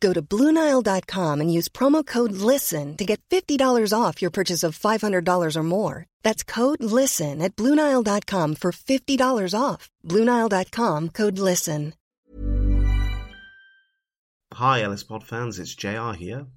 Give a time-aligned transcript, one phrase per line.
[0.00, 4.78] Go to Bluenile.com and use promo code LISTEN to get $50 off your purchase of
[4.78, 6.06] $500 or more.
[6.22, 9.90] That's code LISTEN at Bluenile.com for $50 off.
[10.04, 11.94] Bluenile.com code LISTEN.
[14.52, 16.46] Hi, LSPOD fans, it's JR here.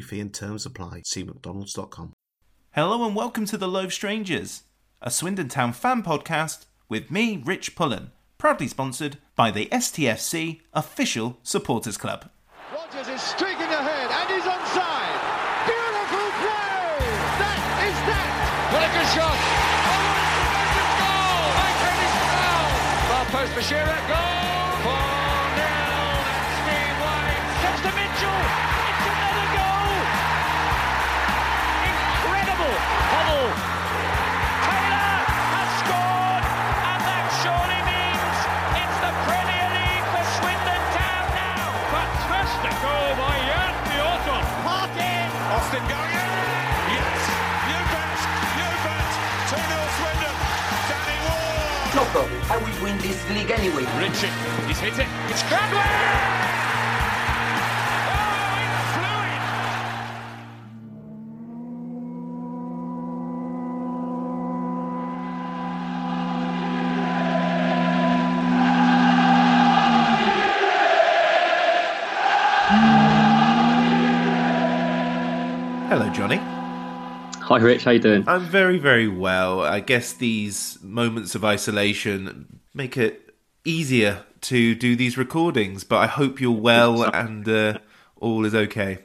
[0.00, 1.02] fee and terms apply.
[1.04, 2.12] See mcdonalds.com.
[2.72, 4.64] Hello and welcome to The Loaf Strangers,
[5.00, 11.38] a Swindon Town fan podcast with me, Rich Pullen, proudly sponsored by the STFC Official
[11.42, 12.28] Supporters Club.
[12.72, 15.16] Rogers is streaking ahead and he's onside.
[15.64, 17.00] Beautiful play!
[17.40, 18.32] That is that!
[18.72, 19.38] What a good shot!
[21.00, 22.36] Oh, what a tremendous goal!
[22.36, 22.68] Mancini foul!
[23.08, 24.00] Far post for Shearer.
[24.08, 24.35] Goal!
[45.76, 46.32] Austin going in.
[46.96, 47.20] Yes,
[47.68, 48.20] you bet,
[48.56, 49.12] you bet.
[49.50, 50.36] 2 0 Swindon.
[50.88, 52.40] Danny Ward.
[52.50, 53.84] I will win this league anyway.
[53.98, 54.32] Richie,
[54.66, 55.08] he's hit it.
[55.28, 56.55] It's Cradley.
[76.16, 76.38] Johnny.
[76.38, 77.84] Hi, Rich.
[77.84, 78.24] How you doing?
[78.26, 79.60] I'm very, very well.
[79.60, 83.34] I guess these moments of isolation make it
[83.66, 87.80] easier to do these recordings, but I hope you're well and uh,
[88.18, 89.00] all is okay.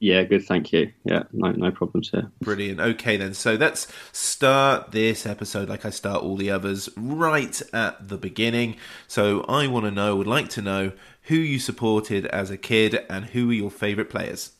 [0.00, 0.44] Yeah, good.
[0.44, 0.92] Thank you.
[1.04, 2.32] Yeah, no, no problems here.
[2.40, 2.80] Brilliant.
[2.80, 3.34] Okay, then.
[3.34, 8.76] So let's start this episode like I start all the others right at the beginning.
[9.06, 10.90] So I want to know, would like to know
[11.22, 14.50] who you supported as a kid and who were your favourite players.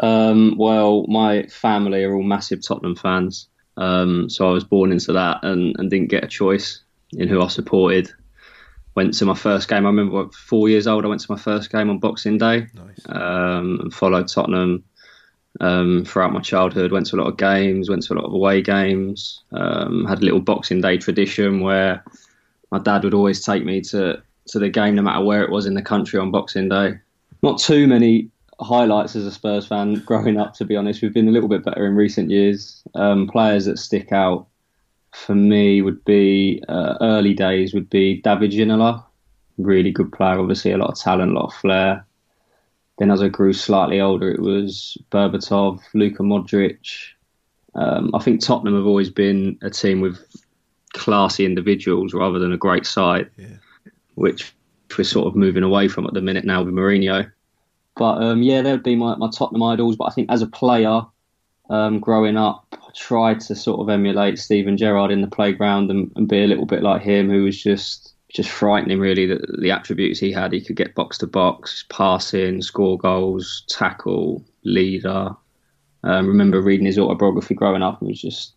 [0.00, 5.12] Um, well, my family are all massive Tottenham fans, um, so I was born into
[5.12, 6.80] that and, and didn't get a choice
[7.12, 8.10] in who I supported.
[8.94, 9.86] Went to my first game.
[9.86, 11.04] I remember at four years old.
[11.04, 12.66] I went to my first game on Boxing Day.
[12.74, 13.00] Nice.
[13.08, 14.84] um, and followed Tottenham
[15.60, 16.92] um, throughout my childhood.
[16.92, 19.42] Went to a lot of games, went to a lot of away games.
[19.52, 22.04] Um, had a little Boxing Day tradition where
[22.70, 25.66] my dad would always take me to to the game, no matter where it was
[25.66, 26.98] in the country on Boxing Day.
[27.42, 31.02] Not too many highlights as a Spurs fan growing up, to be honest.
[31.02, 32.82] We've been a little bit better in recent years.
[32.94, 34.46] Um, players that stick out
[35.12, 39.04] for me would be uh, early days would be David Ginola,
[39.58, 42.04] really good player, obviously a lot of talent, a lot of flair.
[42.98, 47.10] Then as I grew slightly older, it was Berbatov, Luka Modric.
[47.74, 50.24] Um, I think Tottenham have always been a team with
[50.92, 53.30] classy individuals rather than a great side,
[54.14, 54.52] which
[54.96, 57.30] we're sort of moving away from at the minute now with Mourinho.
[57.96, 59.96] But um, yeah, they would be my, my Tottenham idols.
[59.96, 61.02] But I think as a player,
[61.70, 66.10] um, growing up, I tried to sort of emulate Steven Gerrard in the playground and,
[66.16, 69.26] and be a little bit like him, who was just just frightening, really.
[69.26, 74.44] The, the attributes he had, he could get box to box, passing, score goals, tackle,
[74.64, 75.30] leader.
[76.02, 78.54] Um, remember reading his autobiography growing up and was just,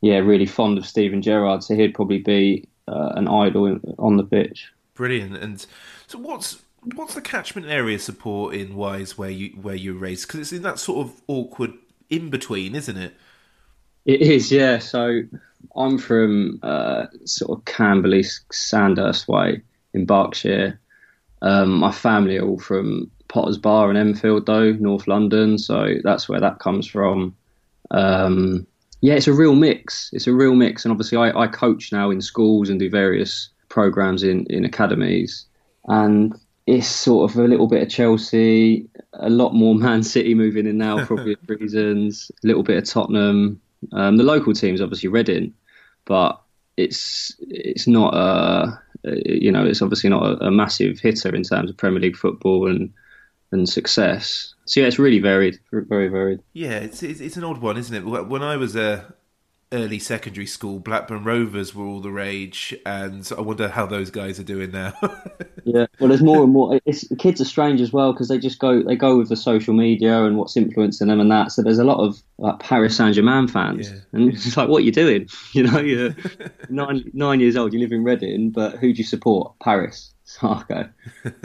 [0.00, 1.62] yeah, really fond of Steven Gerrard.
[1.62, 4.72] So he'd probably be uh, an idol on the pitch.
[4.94, 5.36] Brilliant.
[5.36, 5.64] And
[6.06, 6.62] so, what's
[6.94, 10.26] what's the catchment area support in wise where you where you're raised?
[10.26, 11.72] Because it's in that sort of awkward
[12.08, 13.14] in between, isn't it?
[14.04, 14.78] It is, yeah.
[14.78, 15.22] So
[15.74, 19.62] I'm from uh, sort of Camberley, Sandhurst way
[19.92, 20.78] in Berkshire.
[21.42, 25.58] Um, my family are all from Potters Bar and Enfield, though, North London.
[25.58, 27.34] So that's where that comes from.
[27.90, 28.66] Um,
[29.00, 30.10] yeah, it's a real mix.
[30.12, 30.84] It's a real mix.
[30.84, 35.44] And obviously, I, I coach now in schools and do various programs in, in academies.
[35.88, 36.34] And
[36.66, 40.78] it's sort of a little bit of Chelsea, a lot more Man City moving in
[40.78, 43.60] now for obvious reasons, a little bit of Tottenham.
[43.92, 45.54] Um, the local teams, obviously Reading,
[46.04, 46.40] but
[46.76, 48.80] it's it's not a
[49.24, 52.68] you know it's obviously not a, a, massive hitter in terms of Premier League football
[52.68, 52.92] and
[53.52, 54.54] and success.
[54.64, 56.40] So yeah, it's really varied, very varied.
[56.52, 58.04] Yeah, it's it's, it's an odd one, isn't it?
[58.04, 59.14] When I was a
[59.72, 64.38] early secondary school, Blackburn Rovers were all the rage, and I wonder how those guys
[64.38, 64.94] are doing now.
[65.64, 66.80] yeah, well, there's more and more.
[66.84, 69.74] It's, kids are strange as well because they just go they go with the social
[69.74, 71.52] media and what's influencing them and that.
[71.52, 73.98] So there's a lot of like Paris Saint Germain fans, yeah.
[74.12, 75.28] and it's like, what are you doing?
[75.52, 76.14] You know, you're
[76.68, 79.54] nine nine years old, you live in Reading, but who do you support?
[79.60, 80.12] Paris.
[80.42, 80.84] Okay,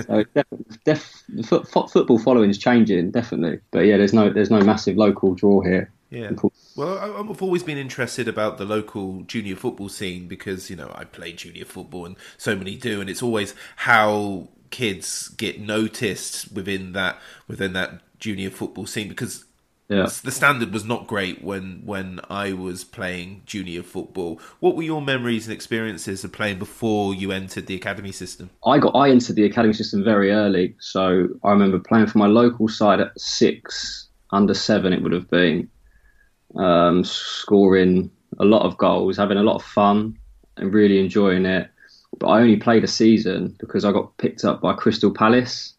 [0.07, 0.45] so def,
[0.83, 5.33] def, foot, football following is changing definitely, but yeah, there's no there's no massive local
[5.35, 5.91] draw here.
[6.11, 6.31] Yeah.
[6.75, 11.05] Well, I've always been interested about the local junior football scene because you know I
[11.05, 16.91] play junior football and so many do, and it's always how kids get noticed within
[16.93, 17.17] that
[17.47, 19.45] within that junior football scene because
[19.87, 20.07] yeah.
[20.23, 24.41] the standard was not great when when I was playing junior football.
[24.59, 28.49] What were your memories and experiences of playing before you entered the academy system?
[28.65, 32.27] I got I entered the academy system very early, so I remember playing for my
[32.27, 35.69] local side at six, under seven it would have been
[36.55, 40.17] um, scoring a lot of goals, having a lot of fun,
[40.57, 41.69] and really enjoying it.
[42.17, 45.73] But I only played a season because I got picked up by Crystal Palace,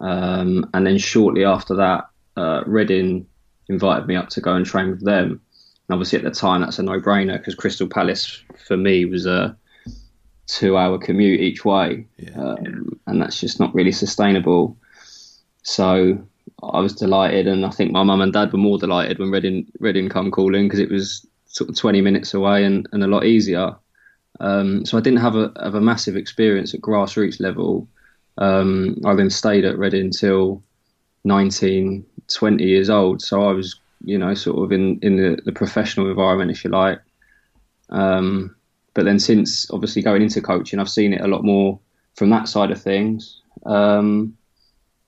[0.00, 3.26] um, and then shortly after that, uh, Reading
[3.68, 5.40] invited me up to go and train with them.
[5.88, 9.56] And obviously, at the time, that's a no-brainer because Crystal Palace for me was a
[10.46, 12.38] two-hour commute each way, yeah.
[12.38, 14.76] um, and that's just not really sustainable.
[15.62, 16.18] So
[16.62, 19.70] I was delighted, and I think my mum and dad were more delighted when Reading
[19.78, 23.24] Reading come calling because it was sort of 20 minutes away and, and a lot
[23.24, 23.74] easier.
[24.40, 27.88] Um, so I didn't have a have a massive experience at grassroots level.
[28.38, 30.62] Um, I then stayed at Reading until
[31.24, 33.22] 19, 20 years old.
[33.22, 36.70] So I was, you know, sort of in in the, the professional environment, if you
[36.70, 37.00] like.
[37.90, 38.56] Um,
[38.94, 41.78] but then since obviously going into coaching, I've seen it a lot more
[42.14, 43.42] from that side of things.
[43.66, 44.36] Um,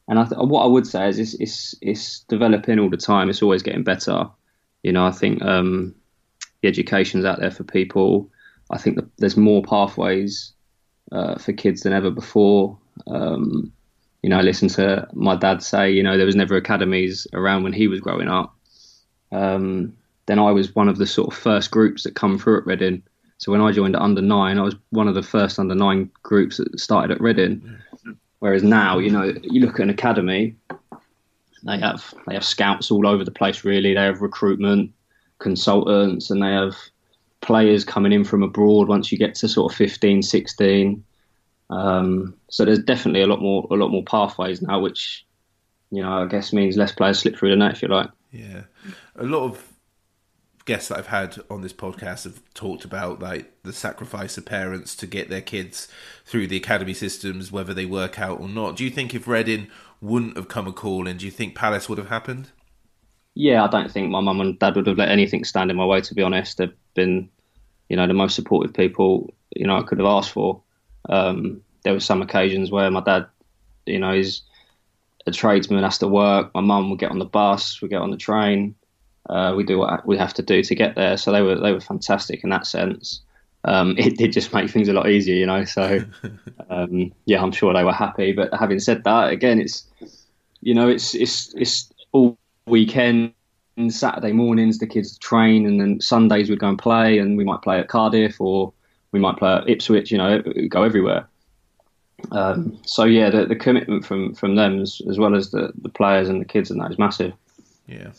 [0.08, 3.28] and I th- what I would say is it's, it's, it's developing all the time.
[3.28, 4.28] It's always getting better.
[4.82, 5.94] You know, I think um,
[6.62, 8.31] the education's out there for people.
[8.70, 10.52] I think there's more pathways
[11.12, 12.78] uh, for kids than ever before.
[13.06, 13.72] Um,
[14.22, 17.62] you know, I listened to my dad say, you know, there was never academies around
[17.62, 18.56] when he was growing up.
[19.31, 19.96] Um,
[20.26, 23.02] then I was one of the sort of first groups that come through at Reading.
[23.38, 26.11] So when I joined at under nine, I was one of the first under nine
[26.22, 27.78] groups that started at Reading.
[28.40, 30.55] Whereas now, you know, you look at an academy,
[31.64, 33.64] they have they have scouts all over the place.
[33.64, 34.93] Really, they have recruitment
[35.38, 36.76] consultants, and they have
[37.40, 38.88] players coming in from abroad.
[38.88, 41.05] Once you get to sort of 15, 16,
[41.70, 45.26] um, so there's definitely a lot more a lot more pathways now, which
[45.90, 48.11] you know I guess means less players slip through the net, if you like.
[48.31, 48.62] Yeah,
[49.17, 49.68] a lot of
[50.69, 54.94] guests that I've had on this podcast have talked about like the sacrifice of parents
[54.97, 55.88] to get their kids
[56.26, 58.76] through the academy systems, whether they work out or not.
[58.76, 59.69] Do you think if Reading
[60.03, 62.50] wouldn't have come a call in, do you think Palace would have happened?
[63.35, 65.87] Yeah, I don't think my mum and dad would have let anything stand in my
[65.87, 66.03] way.
[66.03, 67.31] To be honest, they've been,
[67.88, 70.62] you know, the most supportive people you know I could have asked for.
[71.09, 73.26] Um, there were some occasions where my dad,
[73.87, 74.43] you know, is
[75.26, 76.55] a tradesman, has to work.
[76.55, 78.75] My mum would get on the bus, we get on the train
[79.28, 81.16] uh, we do what we have to do to get there.
[81.16, 83.20] So they were they were fantastic in that sense.
[83.64, 85.64] Um, it did just make things a lot easier, you know.
[85.64, 86.00] So
[86.70, 88.32] um, yeah, I'm sure they were happy.
[88.32, 89.87] But having said that, again, it's
[90.61, 93.32] you know it's it's it's all weekend.
[93.90, 97.62] Saturday mornings, the kids train, and then Sundays we'd go and play, and we might
[97.62, 98.73] play at Cardiff or
[99.12, 100.11] we might play at Ipswich.
[100.11, 101.28] You know, go everywhere.
[102.32, 105.88] Um, so yeah, the, the commitment from from them as, as well as the, the
[105.88, 107.32] players and the kids and that is massive.
[107.87, 108.11] Yeah.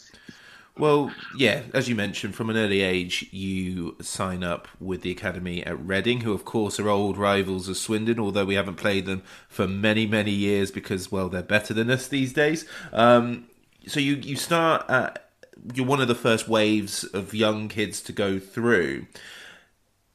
[0.80, 5.62] Well, yeah, as you mentioned, from an early age, you sign up with the academy
[5.66, 9.22] at Reading, who, of course, are old rivals of Swindon, although we haven't played them
[9.50, 12.66] for many, many years because, well, they're better than us these days.
[12.94, 13.48] Um,
[13.88, 15.32] so you, you start at,
[15.74, 19.06] you're one of the first waves of young kids to go through.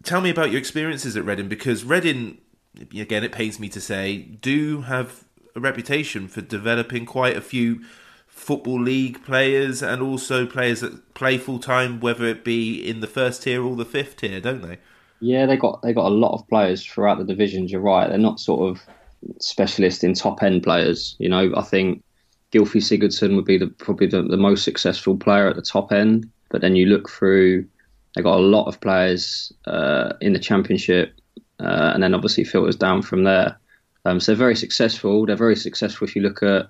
[0.02, 2.38] Tell me about your experiences at Reading because Reading,
[2.96, 7.82] again, it pains me to say, do have a reputation for developing quite a few
[8.34, 13.06] football league players and also players that play full time, whether it be in the
[13.06, 14.78] first tier or the fifth tier, don't they?
[15.20, 17.72] Yeah, they got they got a lot of players throughout the divisions.
[17.72, 18.82] You're right; they're not sort of
[19.40, 21.16] specialist in top end players.
[21.18, 22.02] You know, I think
[22.52, 26.30] Gylfi Sigurdsson would be the, probably the, the most successful player at the top end.
[26.50, 27.66] But then you look through,
[28.14, 31.14] they got a lot of players uh, in the championship,
[31.60, 33.58] uh, and then obviously filters down from there.
[34.04, 35.24] Um, so they're very successful.
[35.24, 36.66] They're very successful if you look at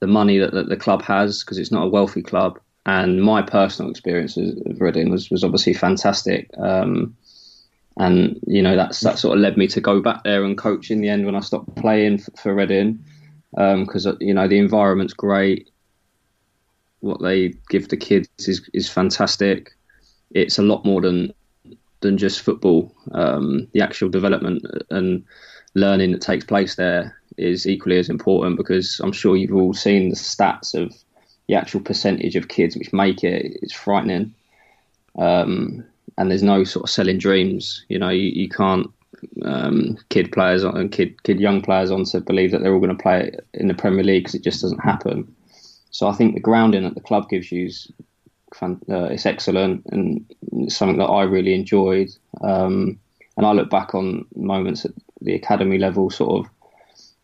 [0.00, 2.58] the money that, that the club has because it's not a wealthy club.
[2.86, 6.50] And my personal experience of Reading was, was obviously fantastic.
[6.58, 7.16] Um,
[7.98, 10.90] and you know that's that sort of led me to go back there and coach
[10.90, 13.04] in the end when I stopped playing for, for Reading
[13.50, 15.68] because um, you know the environment's great.
[17.00, 19.72] What they give the kids is is fantastic.
[20.30, 21.32] It's a lot more than
[22.00, 22.94] than just football.
[23.12, 25.24] Um, the actual development and
[25.74, 30.10] learning that takes place there is equally as important because I'm sure you've all seen
[30.10, 30.94] the stats of
[31.48, 33.58] the actual percentage of kids which make it.
[33.62, 34.34] It's frightening.
[35.18, 35.84] Um,
[36.16, 37.84] and there's no sort of selling dreams.
[37.88, 38.90] You know, you, you can't
[39.44, 42.96] um, kid players and kid kid young players on to believe that they're all going
[42.96, 45.34] to play in the Premier League because it just doesn't happen.
[45.90, 47.90] So I think the grounding that the club gives you is
[48.62, 52.10] uh, it's excellent and it's something that I really enjoyed.
[52.42, 52.98] Um,
[53.36, 56.52] and I look back on moments at the academy level, sort of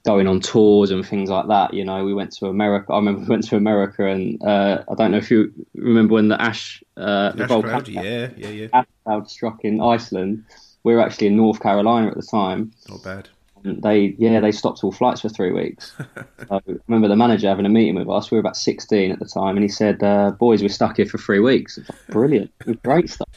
[0.04, 1.72] going on tours and things like that.
[1.74, 2.92] You know, we went to America.
[2.92, 6.28] I remember we went to America, and uh, I don't know if you remember when
[6.28, 10.44] the Ash, uh, the Ash Cloud, yeah, yeah, yeah, Ash cloud struck in Iceland.
[10.84, 12.72] We were actually in North Carolina at the time.
[12.88, 13.28] Not bad.
[13.64, 15.94] And they, yeah, they stopped all flights for three weeks.
[15.98, 18.30] so I remember the manager having a meeting with us.
[18.30, 21.06] We were about 16 at the time, and he said, uh, "Boys, we're stuck here
[21.06, 23.28] for three weeks." Like, Brilliant, great stuff.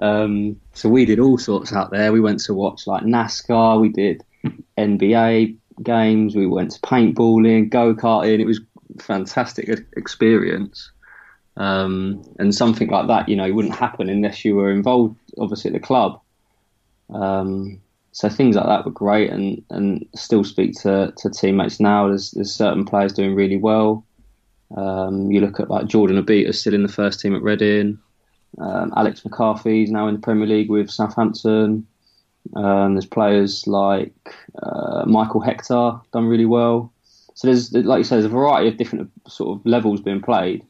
[0.00, 2.12] Um, so we did all sorts out there.
[2.12, 3.80] We went to watch like NASCAR.
[3.80, 4.22] We did
[4.76, 6.36] NBA games.
[6.36, 8.40] We went to paintballing, go karting.
[8.40, 8.60] It was
[9.00, 10.90] fantastic experience.
[11.56, 15.70] Um, and something like that, you know, it wouldn't happen unless you were involved, obviously,
[15.70, 16.20] at the club.
[17.10, 17.80] Um,
[18.12, 22.08] so things like that were great, and, and still speak to, to teammates now.
[22.08, 24.04] There's, there's certain players doing really well.
[24.76, 27.98] Um, you look at like Jordan Obita still in the first team at Reading.
[28.58, 31.86] Um, Alex McCarthy's now in the Premier League with Southampton.
[32.54, 36.92] Um, there's players like uh, Michael Hector done really well.
[37.34, 40.66] So there's, like you say, there's a variety of different sort of levels being played.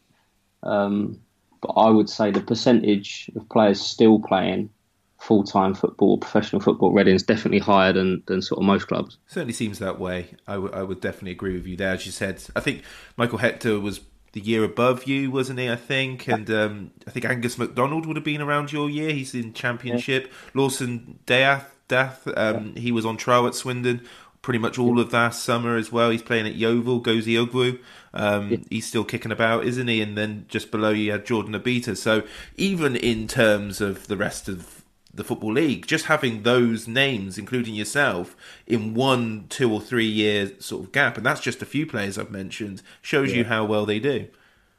[0.62, 1.20] Um,
[1.62, 4.70] but I would say the percentage of players still playing
[5.18, 9.18] full time football, professional football, Reading is definitely higher than, than sort of most clubs.
[9.26, 10.28] Certainly seems that way.
[10.47, 11.94] I, w- I would definitely agree with you there.
[11.94, 12.82] As you said, I think
[13.16, 14.00] Michael Hector was
[14.32, 15.70] the year above you, wasn't he?
[15.70, 19.12] I think, and um, I think Angus McDonald would have been around your year.
[19.12, 20.26] He's in Championship.
[20.26, 20.50] Yeah.
[20.54, 22.82] Lawson D'Ath, D'Ath um, yeah.
[22.82, 24.02] he was on trial at Swindon
[24.42, 26.11] pretty much all of that summer as well.
[26.11, 27.78] He's playing at Yeovil, Gozie Ugwu.
[28.14, 28.58] Um, yeah.
[28.70, 30.00] He's still kicking about, isn't he?
[30.00, 31.97] And then just below you had Jordan Obita.
[31.97, 32.23] So
[32.56, 34.77] even in terms of the rest of
[35.18, 38.34] the Football League, just having those names, including yourself,
[38.66, 42.16] in one, two, or three year sort of gap, and that's just a few players
[42.16, 43.38] I've mentioned, shows yeah.
[43.38, 44.26] you how well they do.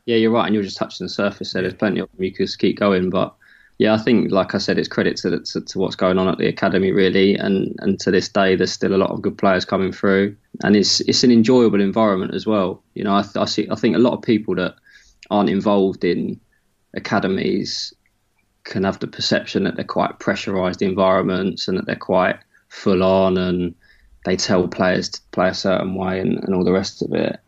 [0.06, 1.62] Yeah, you're right, and you're just touching the surface there.
[1.62, 3.36] There's plenty of them you could keep going, but
[3.78, 6.38] yeah, I think, like I said, it's credit to, to, to, what's going on at
[6.38, 9.66] the academy, really, and, and to this day, there's still a lot of good players
[9.66, 12.84] coming through, and it's it's an enjoyable environment as well.
[12.96, 14.76] You know, I, I see, I think a lot of people that
[15.30, 16.40] aren't involved in
[16.94, 17.94] academies
[18.64, 22.38] can have the perception that they're quite pressurised environments and that they're quite
[22.70, 23.76] full on, and
[24.26, 27.40] they tell players to play a certain way and, and all the rest of it.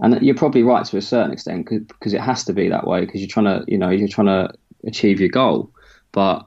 [0.00, 3.00] And you're probably right to a certain extent because it has to be that way
[3.00, 4.52] because you're trying to, you know, you're trying to
[4.84, 5.70] achieve your goal.
[6.10, 6.46] But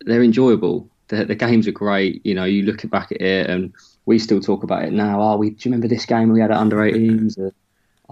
[0.00, 0.88] they're enjoyable.
[1.08, 2.24] The, the games are great.
[2.24, 3.72] You know, you look back at it, and
[4.06, 5.20] we still talk about it now.
[5.20, 7.52] Oh, we do you remember this game we had at under 18s?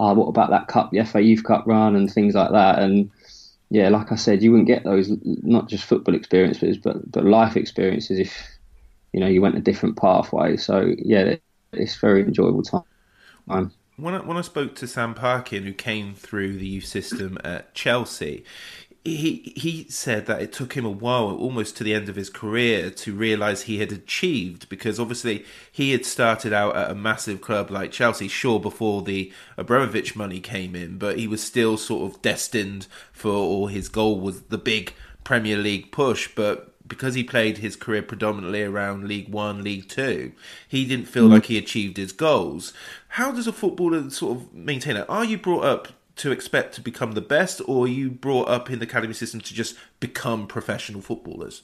[0.00, 2.78] oh, what about that cup, the FA Youth Cup run, and things like that.
[2.78, 3.10] And
[3.70, 7.56] yeah, like I said, you wouldn't get those not just football experiences, but but life
[7.56, 8.58] experiences if
[9.12, 10.56] you know you went a different pathway.
[10.56, 11.36] So yeah,
[11.72, 12.82] it's very enjoyable time.
[13.96, 17.74] When I, when I spoke to Sam Parkin, who came through the youth system at
[17.74, 18.44] Chelsea,
[19.04, 22.28] he he said that it took him a while, almost to the end of his
[22.28, 27.40] career, to realise he had achieved because obviously he had started out at a massive
[27.40, 32.12] club like Chelsea, sure before the Abramovich money came in, but he was still sort
[32.12, 34.92] of destined for, or his goal was the big
[35.24, 36.66] Premier League push, but.
[36.86, 40.32] Because he played his career predominantly around League One, League Two,
[40.66, 41.34] he didn't feel mm.
[41.34, 42.72] like he achieved his goals.
[43.10, 45.08] How does a footballer sort of maintain it?
[45.08, 45.86] Are you brought up
[46.20, 49.54] to expect to become the best, or you brought up in the academy system to
[49.54, 51.62] just become professional footballers?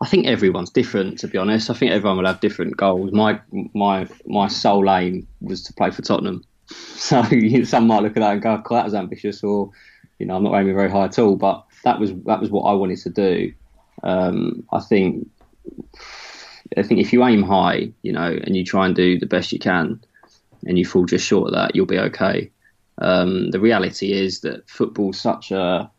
[0.00, 1.20] I think everyone's different.
[1.20, 3.12] To be honest, I think everyone will have different goals.
[3.12, 3.40] My
[3.74, 6.44] my my sole aim was to play for Tottenham.
[6.96, 7.22] So
[7.64, 9.70] some might look at that and go, "God, that was ambitious," or
[10.18, 11.36] you know, I'm not aiming very high at all.
[11.36, 13.52] But that was that was what I wanted to do.
[14.02, 15.28] Um, I think
[16.76, 19.52] I think if you aim high, you know, and you try and do the best
[19.52, 20.00] you can,
[20.66, 22.50] and you fall just short of that, you'll be okay.
[22.98, 25.90] Um, the reality is that football's such a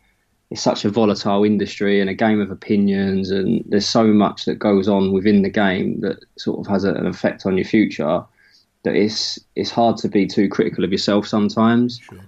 [0.52, 4.60] it's such a volatile industry and a game of opinions, and there's so much that
[4.60, 8.24] goes on within the game that sort of has a, an effect on your future.
[8.84, 12.00] That it's it's hard to be too critical of yourself sometimes.
[12.00, 12.20] Sure.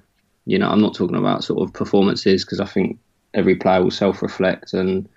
[0.46, 2.98] You know, I'm not talking about sort of performances because I think
[3.34, 5.08] every player will self-reflect and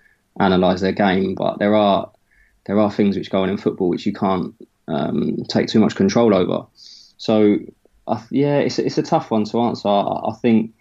[0.40, 2.10] analyze their game, but there are
[2.66, 4.54] there are things which go on in football which you can't
[4.88, 6.66] um, take too much control over.
[6.74, 7.58] So,
[8.08, 9.88] uh, yeah, it's it's a tough one to answer.
[9.88, 10.72] I, I think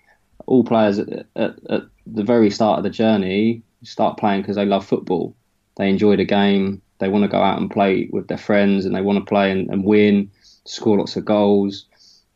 [0.45, 4.65] all players at, at, at, the very start of the journey start playing because they
[4.65, 5.35] love football.
[5.75, 6.81] They enjoy the game.
[6.99, 9.51] They want to go out and play with their friends, and they want to play
[9.51, 10.31] and, and win,
[10.65, 11.85] score lots of goals.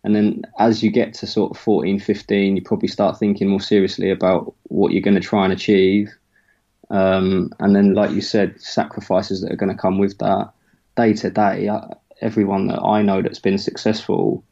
[0.04, 3.62] And then as you get to sort of 14, 15, you probably start thinking more
[3.62, 6.10] seriously about what you're going to try and achieve.
[6.90, 10.52] Um, and then, like you said, sacrifices that are going to come with that
[10.98, 11.70] day to day.
[12.20, 14.44] Everyone that I know that's been successful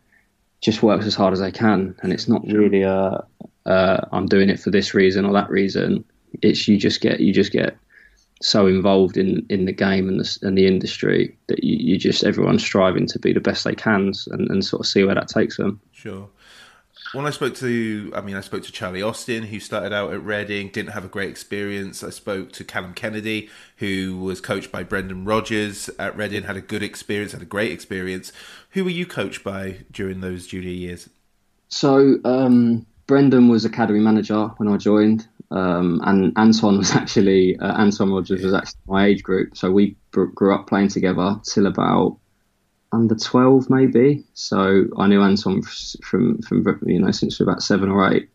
[0.62, 3.24] just works as hard as I can, and it's not really a,
[3.66, 6.04] a I'm doing it for this reason or that reason.
[6.42, 7.78] It's you just get you just get
[8.42, 12.24] so involved in, in the game and the, and the industry that you, you just
[12.24, 15.28] everyone's striving to be the best they can and, and sort of see where that
[15.28, 15.80] takes them.
[15.92, 16.30] Sure.
[17.14, 20.24] When I spoke to, I mean, I spoke to Charlie Austin, who started out at
[20.24, 22.04] Reading, didn't have a great experience.
[22.04, 26.62] I spoke to Callum Kennedy, who was coached by Brendan Rodgers at Reading, had a
[26.62, 28.32] good experience, had a great experience.
[28.72, 31.10] Who were you coached by during those junior years?
[31.70, 37.82] So, um, Brendan was academy manager when I joined, um, and Anton was actually uh,
[37.82, 39.58] Anton Rodgers was actually my age group.
[39.58, 42.20] So we grew up playing together till about
[42.92, 44.24] under 12 maybe.
[44.34, 48.30] So I knew Anton from, from you know, since we were about seven or eight.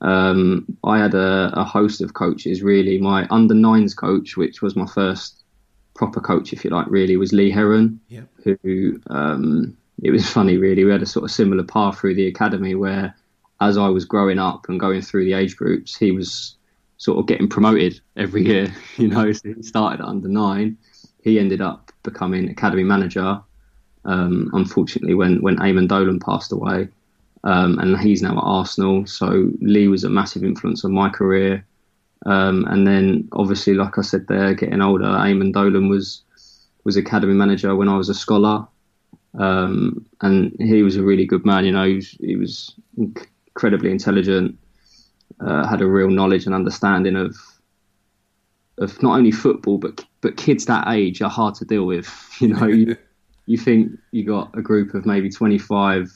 [0.00, 2.98] Um, I had a, a, host of coaches really.
[2.98, 5.44] My under nines coach, which was my first
[5.94, 8.28] proper coach, if you like, really was Lee Heron, yep.
[8.42, 10.84] who, um, it was funny really.
[10.84, 13.14] We had a sort of similar path through the academy where
[13.60, 16.56] as I was growing up and going through the age groups, he was
[16.96, 20.76] sort of getting promoted every year, you know, so he started at under nine.
[21.22, 23.40] He ended up becoming academy manager
[24.04, 26.88] um, unfortunately, when when Eamonn Dolan passed away,
[27.44, 29.06] um, and he's now at Arsenal.
[29.06, 31.64] So Lee was a massive influence on my career.
[32.26, 36.22] Um, and then, obviously, like I said, there getting older, Eamonn Dolan was
[36.84, 38.66] was academy manager when I was a scholar,
[39.38, 41.64] um, and he was a really good man.
[41.64, 44.58] You know, he was, he was incredibly intelligent,
[45.40, 47.36] uh, had a real knowledge and understanding of
[48.78, 52.08] of not only football but but kids that age are hard to deal with.
[52.40, 52.96] You know,
[53.46, 56.10] you think you got a group of maybe 25,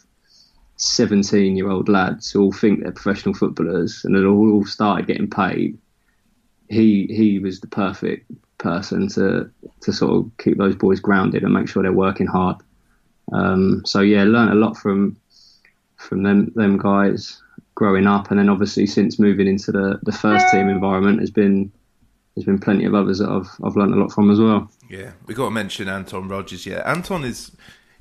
[0.76, 5.06] 17 year old lads who all think they're professional footballers and they all, all started
[5.06, 5.78] getting paid.
[6.68, 11.52] He he was the perfect person to to sort of keep those boys grounded and
[11.52, 12.56] make sure they're working hard.
[13.32, 15.16] Um, so yeah, learned a lot from
[15.96, 17.42] from them them guys
[17.74, 21.72] growing up, and then obviously since moving into the the first team environment has been
[22.34, 24.70] there's been plenty of others that I've I've learned a lot from as well.
[24.88, 26.66] Yeah, we got to mention Anton Rodgers.
[26.66, 27.52] Yeah, Anton is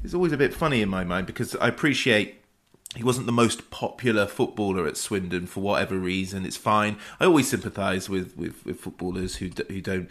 [0.04, 2.42] is always a bit funny in my mind because I appreciate
[2.96, 6.46] he wasn't the most popular footballer at Swindon for whatever reason.
[6.46, 6.98] It's fine.
[7.20, 10.10] I always sympathise with, with, with footballers who who don't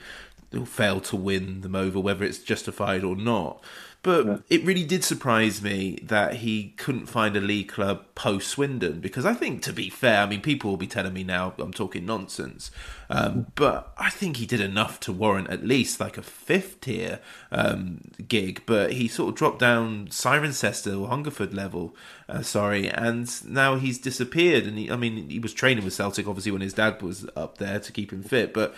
[0.67, 3.63] fail to win them over, whether it's justified or not.
[4.07, 4.37] But yeah.
[4.49, 9.27] it really did surprise me that he couldn't find a league club post Swindon because
[9.27, 12.07] I think, to be fair, I mean, people will be telling me now I'm talking
[12.07, 12.71] nonsense,
[13.11, 17.19] um, but I think he did enough to warrant at least like a fifth tier
[17.51, 18.63] um, gig.
[18.65, 21.97] But he sort of dropped down Cirencester or Hungerford level,
[22.29, 24.67] uh, sorry, and now he's disappeared.
[24.69, 27.59] And he, I mean, he was training with Celtic obviously when his dad was up
[27.59, 28.73] there to keep him fit, but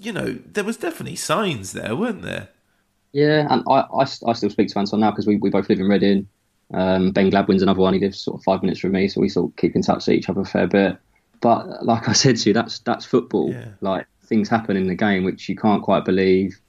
[0.00, 2.50] you know, there was definitely signs there, weren't there?
[3.12, 5.80] Yeah, and I, I, I still speak to Anton now because we, we both live
[5.80, 6.28] in Reading.
[6.72, 7.94] Um, ben Gladwin's another one.
[7.94, 10.06] He lives sort of five minutes from me, so we sort of keep in touch
[10.06, 10.98] with each other a fair bit.
[11.40, 13.50] But like I said to you, that's that's football.
[13.50, 13.68] Yeah.
[13.80, 16.60] Like things happen in the game which you can't quite believe.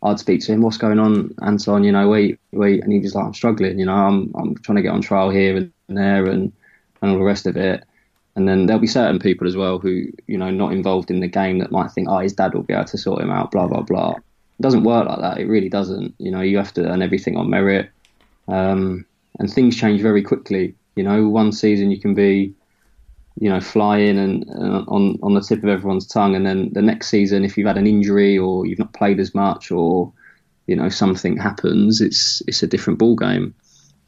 [0.00, 1.82] I'd speak to him, what's going on, Anton?
[1.82, 3.80] You know, wait, wait, and he was like, I'm struggling.
[3.80, 6.52] You know, I'm I'm trying to get on trial here and there, and
[7.02, 7.84] and all the rest of it.
[8.36, 11.26] And then there'll be certain people as well who, you know, not involved in the
[11.26, 13.66] game that might think, oh, his dad will be able to sort him out, blah
[13.66, 14.14] blah blah.
[14.58, 15.38] It doesn't work like that.
[15.38, 16.14] It really doesn't.
[16.18, 17.90] You know, you have to earn everything on merit,
[18.48, 19.04] um,
[19.38, 20.74] and things change very quickly.
[20.96, 22.52] You know, one season you can be,
[23.38, 26.82] you know, flying and, and on on the tip of everyone's tongue, and then the
[26.82, 30.12] next season, if you've had an injury or you've not played as much, or
[30.66, 33.54] you know something happens, it's it's a different ball game.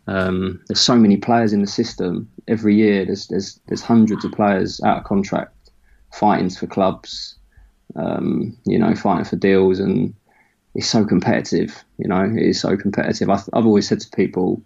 [0.07, 3.05] Um, there's so many players in the system every year.
[3.05, 5.55] There's there's there's hundreds of players out of contract,
[6.13, 7.37] fighting for clubs,
[7.95, 10.13] um, you know, fighting for deals, and
[10.75, 11.85] it's so competitive.
[11.99, 13.29] You know, it is so competitive.
[13.29, 14.63] I, have always said to people,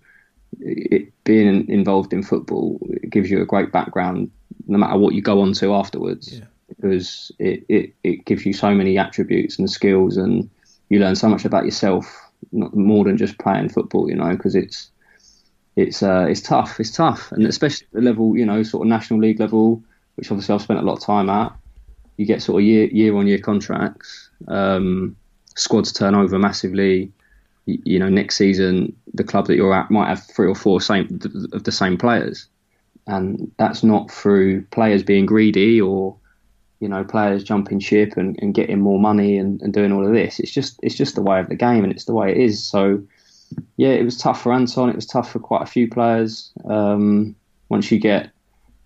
[0.60, 4.30] it, being involved in football it gives you a great background,
[4.66, 6.38] no matter what you go on to afterwards.
[6.38, 6.44] Yeah.
[6.68, 10.48] because it, it, it gives you so many attributes and skills, and
[10.88, 12.06] you learn so much about yourself,
[12.52, 14.90] not more than just playing football, you know, because it's
[15.76, 16.78] it's uh, it's tough.
[16.78, 19.82] It's tough, and especially the level, you know, sort of national league level,
[20.14, 21.52] which obviously I've spent a lot of time at.
[22.16, 24.30] You get sort of year year on year contracts.
[24.46, 25.16] Um,
[25.56, 27.12] squads turn over massively.
[27.66, 30.80] You, you, know, next season the club that you're at might have three or four
[30.80, 31.20] same
[31.52, 32.46] of the same players,
[33.06, 36.16] and that's not through players being greedy or
[36.80, 40.12] you know players jumping ship and, and getting more money and, and doing all of
[40.12, 40.38] this.
[40.38, 42.62] It's just it's just the way of the game, and it's the way it is.
[42.62, 43.02] So
[43.76, 44.90] yeah, it was tough for Anton.
[44.90, 46.52] It was tough for quite a few players.
[46.64, 47.34] Um,
[47.68, 48.30] once you get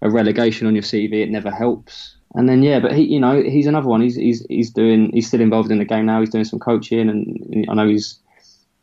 [0.03, 2.18] a relegation on your CV, it never helps.
[2.35, 4.01] And then yeah, but he, you know, he's another one.
[4.01, 5.11] He's he's he's doing.
[5.13, 6.21] He's still involved in the game now.
[6.21, 8.19] He's doing some coaching, and I know he's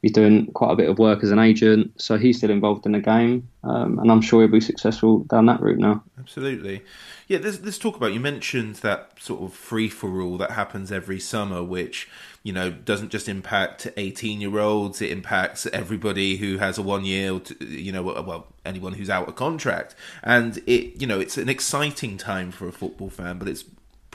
[0.06, 1.92] he's doing quite a bit of work as an agent.
[2.00, 5.48] So he's still involved in the game, um, and I'm sure he'll be successful down
[5.48, 6.04] that route now.
[6.20, 6.84] Absolutely.
[7.28, 8.14] Yeah, let's talk about.
[8.14, 12.08] You mentioned that sort of free for all that happens every summer, which
[12.44, 17.04] you know doesn't just impact 18 year olds; it impacts everybody who has a one
[17.04, 19.96] year, you know, well, anyone who's out of contract.
[20.22, 23.66] And it, you know, it's an exciting time for a football fan, but it's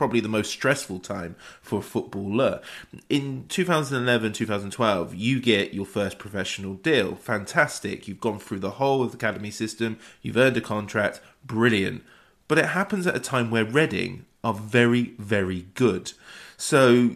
[0.01, 2.63] probably the most stressful time for a footballer.
[3.11, 7.17] In 2011, 2012, you get your first professional deal.
[7.17, 8.09] Fantastic.
[8.09, 11.21] You've gone through the whole of the academy system, you've earned a contract.
[11.45, 12.03] Brilliant.
[12.49, 16.15] But it happens at a time where Reading are very, very good.
[16.57, 17.11] So,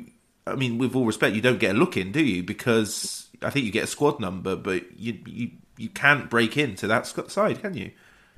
[0.47, 2.43] I mean, with all respect, you don't get a look in, do you?
[2.43, 6.87] Because I think you get a squad number, but you you, you can't break into
[6.89, 7.93] that side, can you?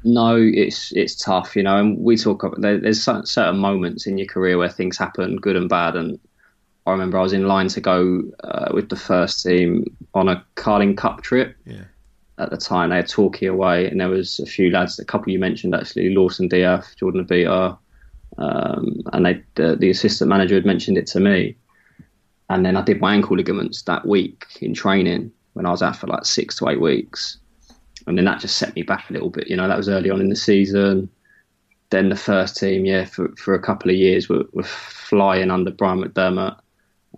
[0.07, 1.79] No, it's it's tough, you know.
[1.79, 5.57] And we talk about there, there's certain moments in your career where things happen, good
[5.57, 5.97] and bad.
[5.97, 6.19] And
[6.87, 10.45] I remember I was in line to go uh, with the first team on a
[10.55, 11.57] Carling Cup trip.
[11.65, 11.85] Yeah
[12.39, 12.91] at the time.
[12.91, 16.15] They had Torquay away, and there was a few lads, a couple you mentioned actually,
[16.15, 17.79] Lawson D'Ath, Jordan Obita,
[18.39, 21.57] um, and they, the, the, assistant manager had mentioned it to me.
[22.51, 25.97] And then I did my ankle ligaments that week in training when I was out
[25.97, 27.39] for like six to eight weeks.
[28.07, 29.49] And then that just set me back a little bit.
[29.49, 31.09] You know, that was early on in the season.
[31.91, 35.71] Then the first team, yeah, for, for a couple of years were, were flying under
[35.71, 36.59] Brian McDermott.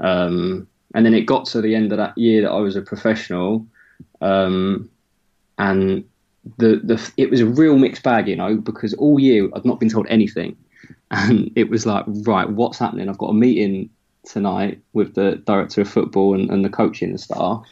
[0.01, 2.83] Um, and then it got to the end of that year that I was a
[2.83, 3.67] professional.
[4.21, 4.91] Um,
[5.59, 6.05] and
[6.57, 9.81] the the it was a real mixed bag, you know, because all year I'd not
[9.81, 10.57] been told anything,
[11.11, 13.09] and it was like, right, what's happening?
[13.09, 13.91] I've got a meeting
[14.25, 17.65] tonight with the director of football and, and the coaching staff.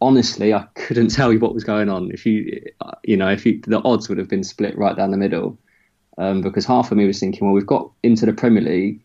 [0.00, 2.10] Honestly, I couldn't tell you what was going on.
[2.10, 2.62] If you,
[3.04, 5.58] you know, if you, the odds would have been split right down the middle,
[6.18, 9.02] um, because half of me was thinking, well, we've got into the Premier League,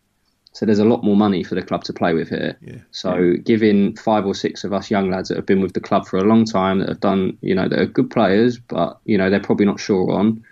[0.54, 2.58] so there's a lot more money for the club to play with here.
[2.62, 2.80] Yeah.
[2.92, 6.06] So giving five or six of us young lads that have been with the club
[6.06, 9.18] for a long time, that have done, you know, that are good players, but you
[9.18, 10.44] know they're probably not sure on,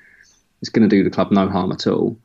[0.62, 2.18] it's going to do the club no harm at all.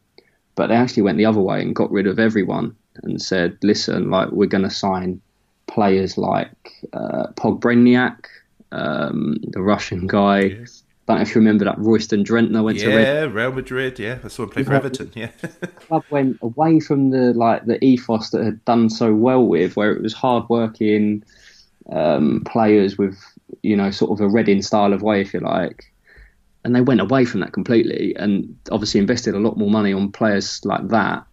[0.55, 4.11] But they actually went the other way and got rid of everyone and said, listen,
[4.11, 5.21] like we're going to sign
[5.75, 7.27] players like uh,
[8.73, 10.41] um, the Russian guy.
[10.41, 13.35] Yes don't know if you remember that Royston Drenthe went yeah, to Red.
[13.35, 13.99] Real Madrid.
[13.99, 15.11] Yeah, I saw him play for Everton.
[15.15, 15.29] Yeah,
[15.77, 19.93] club went away from the like the ethos that had done so well with, where
[19.93, 21.23] it was hard working
[21.93, 23.19] um, players with
[23.63, 25.93] you know sort of a Reading style of way, if you like,
[26.65, 30.11] and they went away from that completely, and obviously invested a lot more money on
[30.11, 31.27] players like that,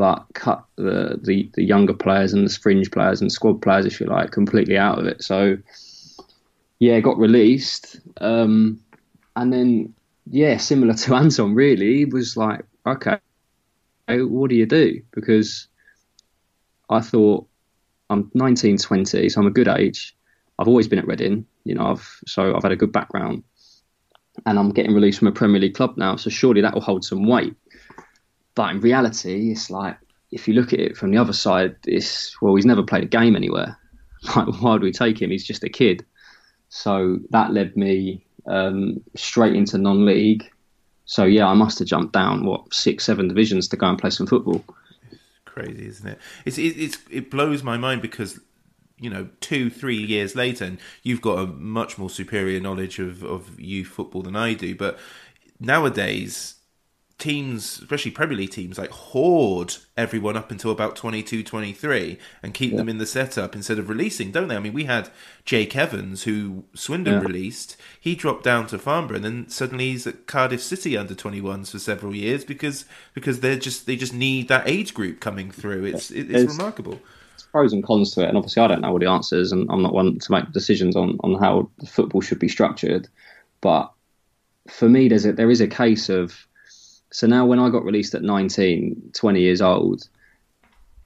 [0.00, 4.00] but cut the the, the younger players and the fringe players and squad players, if
[4.00, 5.22] you like, completely out of it.
[5.22, 5.58] So
[6.78, 8.00] yeah, got released.
[8.18, 8.80] Um,
[9.36, 9.92] and then
[10.26, 13.18] yeah, similar to Anton, really was like, okay,
[14.08, 15.02] what do you do?
[15.10, 15.68] Because
[16.88, 17.46] I thought
[18.08, 20.16] I'm 19, 20, so I'm a good age.
[20.58, 23.42] I've always been at Reading, you know, I've so I've had a good background,
[24.46, 27.04] and I'm getting released from a Premier League club now, so surely that will hold
[27.04, 27.54] some weight.
[28.60, 29.96] But in reality, it's like
[30.32, 33.06] if you look at it from the other side, it's well, he's never played a
[33.06, 33.78] game anywhere.
[34.36, 35.30] Like, why do we take him?
[35.30, 36.04] He's just a kid.
[36.68, 40.44] So that led me um, straight into non-league.
[41.06, 44.10] So yeah, I must have jumped down what six, seven divisions to go and play
[44.10, 44.62] some football.
[45.10, 46.18] It's crazy, isn't it?
[46.44, 48.40] It's it, it's it blows my mind because
[48.98, 53.24] you know two, three years later, and you've got a much more superior knowledge of
[53.24, 54.74] of youth football than I do.
[54.74, 54.98] But
[55.58, 56.56] nowadays,
[57.20, 62.72] teams, especially Premier League teams, like hoard everyone up until about 22, 23 and keep
[62.72, 62.78] yeah.
[62.78, 64.56] them in the setup instead of releasing, don't they?
[64.56, 65.10] I mean, we had
[65.44, 67.20] Jake Evans, who Swindon yeah.
[67.20, 67.76] released.
[68.00, 71.78] He dropped down to Farnborough and then suddenly he's at Cardiff City under 21s for
[71.78, 75.84] several years because because they're just they just need that age group coming through.
[75.84, 77.00] It's it's, it's remarkable.
[77.52, 79.82] Pros and cons to it, and obviously I don't know all the answers, and I'm
[79.82, 83.08] not one to make decisions on, on how football should be structured.
[83.60, 83.92] But
[84.68, 86.46] for me, there's a, there is a case of
[87.12, 90.08] So now when I got released at 19, 20 years old,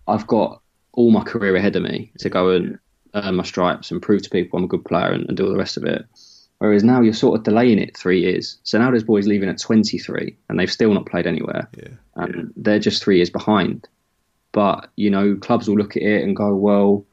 [0.06, 0.60] I've got
[0.92, 2.78] all my career ahead of me to go and
[3.14, 5.52] earn my stripes and prove to people I'm a good player and, and do all
[5.52, 6.04] the rest of it.
[6.58, 8.58] Whereas now you're sort of delaying it three years.
[8.62, 11.68] So now there's boys leaving at 23 and they've still not played anywhere.
[11.76, 11.88] Yeah.
[12.16, 13.88] And they're just three years behind.
[14.52, 17.04] But, you know, clubs will look at it and go, well,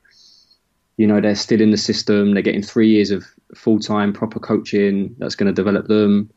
[0.97, 2.33] you know, they're still in the system.
[2.33, 3.25] They're getting three years of
[3.55, 6.29] full time, proper coaching that's going to develop them.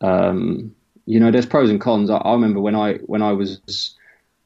[0.00, 0.74] Um,
[1.06, 2.10] you know, there's pros and cons.
[2.10, 3.94] I, I remember when I when I was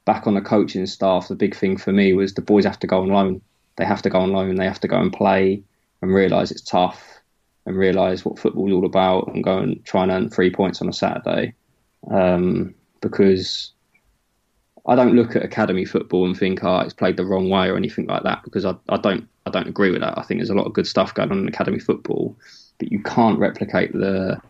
[0.04, 2.86] back on the coaching staff, the big thing for me was the boys have to
[2.86, 3.40] go on loan.
[3.76, 4.56] They have to go on loan.
[4.56, 5.62] They have to go and play
[6.02, 7.20] and realise it's tough
[7.66, 10.88] and realise what football's all about and go and try and earn three points on
[10.88, 11.54] a Saturday.
[12.10, 13.72] Um, because
[14.86, 17.76] I don't look at academy football and think, oh, it's played the wrong way or
[17.76, 18.42] anything like that.
[18.42, 20.18] Because I, I don't I don't agree with that.
[20.18, 22.36] I think there's a lot of good stuff going on in academy football,
[22.78, 24.40] but you can't replicate the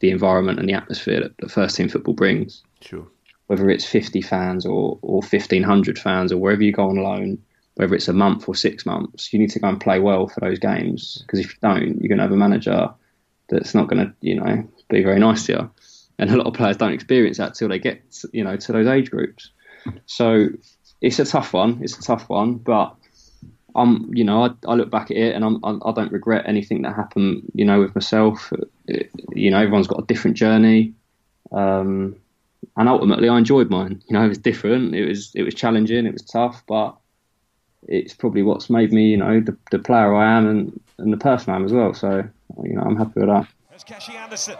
[0.00, 2.62] the environment and the atmosphere that, that first team football brings.
[2.80, 3.06] Sure.
[3.46, 7.38] Whether it's 50 fans or, or 1,500 fans or wherever you go on loan,
[7.74, 10.40] whether it's a month or six months, you need to go and play well for
[10.40, 11.22] those games.
[11.22, 12.90] Because if you don't, you're going to have a manager
[13.48, 15.70] that's not going to, you know, be very nice to you.
[16.18, 18.86] And a lot of players don't experience that till they get, you know, to those
[18.86, 19.50] age groups.
[20.06, 20.48] So
[21.00, 21.78] it's a tough one.
[21.82, 22.94] It's a tough one, but
[23.74, 26.44] I'm, you know, I, I look back at it and I'm, I, I don't regret
[26.46, 28.52] anything that happened, you know, with myself.
[28.86, 30.92] It, you know, everyone's got a different journey,
[31.52, 32.16] um,
[32.76, 34.02] and ultimately, I enjoyed mine.
[34.08, 34.94] You know, it was different.
[34.94, 36.06] It was, it was challenging.
[36.06, 36.96] It was tough, but
[37.88, 41.16] it's probably what's made me, you know, the, the player I am and, and the
[41.16, 41.94] person I am as well.
[41.94, 42.22] So,
[42.62, 43.48] you know, I'm happy with that.
[43.70, 44.56] There's Keshi Anderson.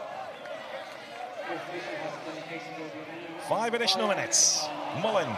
[3.49, 4.67] Five additional minutes.
[5.03, 5.29] Mullen.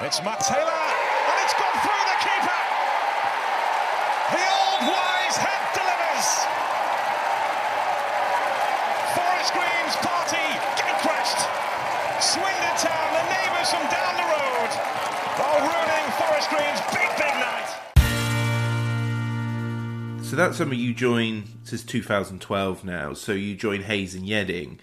[0.00, 2.60] It's Matt Taylor, and it's gone through the keeper.
[4.30, 6.46] The old wise head delivers.
[9.18, 10.46] Forest Green's party
[10.78, 11.42] gatecrashed.
[12.22, 14.70] Swindon Town, the neighbours from down the road,
[15.42, 17.66] are ruining Forest Green's big, big night.
[20.22, 23.14] So that's something you join since 2012 now.
[23.14, 24.78] So you join Hayes and Yeading,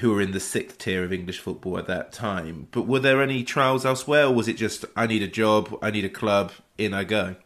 [0.00, 2.68] who were in the sixth tier of English football at that time.
[2.70, 5.90] But were there any trials elsewhere, or was it just I need a job, I
[5.90, 7.36] need a club, in I go?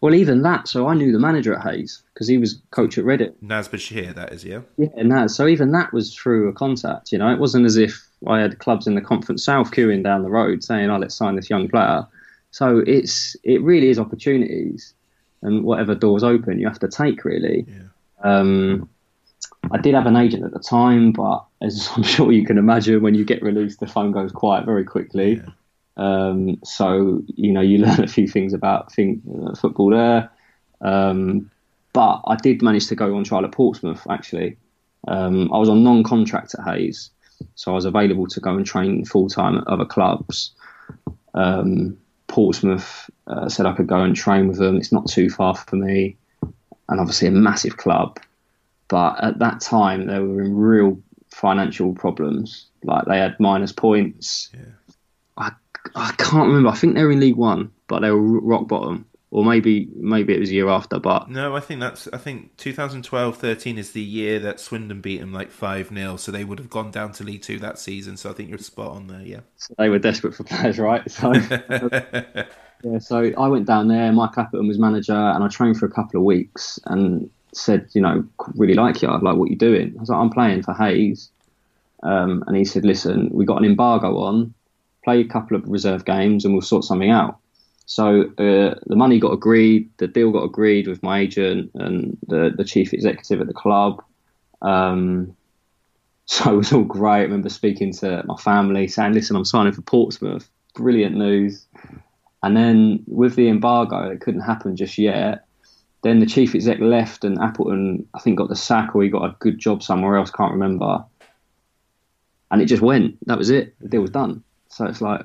[0.00, 0.68] Well, even that.
[0.68, 3.32] So I knew the manager at Hayes because he was coach at Reading.
[3.40, 4.60] Nas Bashir, that is, yeah.
[4.76, 5.30] Yeah, that.
[5.30, 7.10] So even that was through a contact.
[7.10, 10.22] You know, it wasn't as if I had clubs in the Conference South queuing down
[10.22, 12.06] the road saying, "Oh, let's sign this young player."
[12.50, 14.92] So it's it really is opportunities,
[15.42, 17.24] and whatever doors open, you have to take.
[17.24, 17.66] Really.
[17.66, 17.82] Yeah.
[18.22, 18.88] Um,
[19.70, 23.02] I did have an agent at the time, but as I'm sure you can imagine,
[23.02, 25.36] when you get released, the phone goes quiet very quickly.
[25.36, 25.50] Yeah.
[25.96, 30.30] Um, so you know you learn a few things about think, uh, football there.
[30.80, 31.50] Um,
[31.92, 34.06] but I did manage to go on trial at Portsmouth.
[34.10, 34.56] Actually,
[35.06, 37.10] um, I was on non-contract at Hayes,
[37.54, 40.52] so I was available to go and train full time at other clubs.
[41.34, 44.76] Um, Portsmouth uh, said I could go and train with them.
[44.76, 46.16] It's not too far for me,
[46.88, 48.18] and obviously a massive club.
[48.88, 51.00] But at that time, they were in real
[51.34, 52.66] financial problems.
[52.82, 54.50] Like they had minus points.
[54.54, 54.64] Yeah.
[55.36, 55.52] I
[55.94, 56.70] I can't remember.
[56.70, 59.06] I think they were in League One, but they were rock bottom.
[59.30, 61.00] Or maybe maybe it was a year after.
[61.00, 62.06] But No, I think that's.
[62.12, 66.44] I think 2012-13 is the year that Swindon beat them like five 0 so they
[66.44, 68.16] would have gone down to League Two that season.
[68.16, 69.22] So I think you're spot on there.
[69.22, 69.40] Yeah.
[69.76, 71.02] they were desperate for players, right?
[71.10, 71.32] So
[72.92, 74.12] yeah, so I went down there.
[74.12, 78.00] Mike Appleton was manager, and I trained for a couple of weeks and said, you
[78.00, 79.08] know, really like you.
[79.08, 79.94] I like what you're doing.
[79.96, 81.30] I was like, I'm playing for Hayes,
[82.02, 84.54] um, and he said, listen, we got an embargo on.
[85.04, 87.38] Play a couple of reserve games, and we'll sort something out.
[87.86, 92.52] So uh, the money got agreed, the deal got agreed with my agent and the,
[92.56, 94.02] the chief executive at the club.
[94.62, 95.36] Um,
[96.26, 97.20] so it was all great.
[97.20, 100.48] I remember speaking to my family, saying, "Listen, I'm signing for Portsmouth.
[100.74, 101.66] Brilliant news."
[102.42, 105.44] And then with the embargo, it couldn't happen just yet.
[106.04, 109.24] Then the chief exec left, and Appleton, I think, got the sack or he got
[109.24, 110.30] a good job somewhere else.
[110.30, 111.02] Can't remember.
[112.50, 113.16] And it just went.
[113.26, 113.74] That was it.
[113.80, 114.44] The deal was done.
[114.68, 115.24] So it's like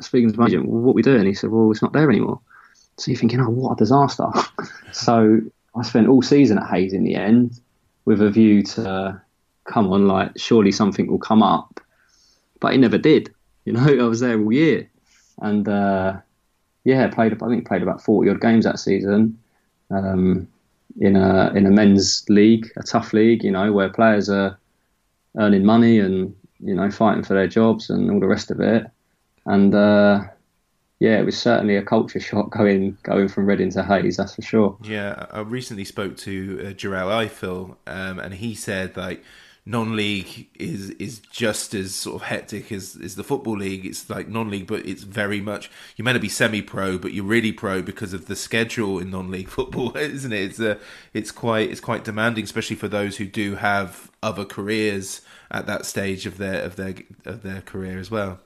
[0.00, 1.26] speaking to my agent, well, what we doing?
[1.26, 2.40] He said, well, it's not there anymore.
[2.96, 4.28] So you're thinking, oh, what a disaster.
[4.92, 5.40] so
[5.74, 7.58] I spent all season at Hayes in the end
[8.04, 9.20] with a view to,
[9.64, 11.80] come on, like, surely something will come up.
[12.60, 13.34] But it never did.
[13.66, 14.90] You know, I was there all year.
[15.42, 16.16] And, uh,
[16.84, 19.38] yeah, played, I think played about 40 odd games that season.
[19.90, 20.48] Um,
[20.98, 24.58] in a in a men's league, a tough league, you know, where players are
[25.38, 28.86] earning money and you know fighting for their jobs and all the rest of it.
[29.46, 30.24] And uh,
[30.98, 34.16] yeah, it was certainly a culture shock going going from Reading to Hayes.
[34.16, 34.76] That's for sure.
[34.82, 39.24] Yeah, I recently spoke to uh, Jarell Eiffel, um, and he said like
[39.66, 43.84] non-league is is just as sort of hectic as, as the football league.
[43.86, 47.52] It's like non-league, but it's very much you're meant to be semi-pro, but you're really
[47.52, 50.42] pro because of the schedule in non-league football, isn't it?
[50.42, 50.78] It's a,
[51.12, 55.84] it's quite it's quite demanding, especially for those who do have other careers at that
[55.84, 56.94] stage of their of their
[57.24, 58.40] of their career as well.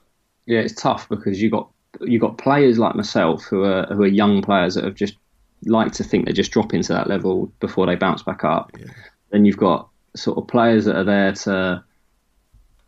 [0.46, 4.08] Yeah, it's tough because you got you got players like myself who are who are
[4.08, 5.16] young players that have just
[5.66, 8.70] like to think they just drop into that level before they bounce back up.
[8.78, 8.86] Yeah.
[9.30, 11.84] Then you've got sort of players that are there to,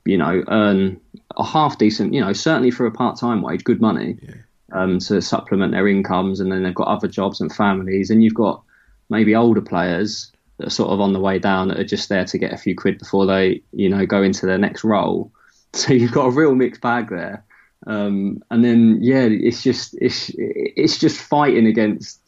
[0.05, 1.01] you know, earn
[1.37, 4.35] a half decent, you know, certainly for a part time wage, good money yeah.
[4.73, 8.35] um, to supplement their incomes, and then they've got other jobs and families, and you've
[8.35, 8.63] got
[9.09, 12.25] maybe older players that are sort of on the way down that are just there
[12.25, 15.33] to get a few quid before they, you know, go into their next role.
[15.73, 17.45] So you've got a real mixed bag there.
[17.87, 22.19] Um, and then yeah, it's just it's it's just fighting against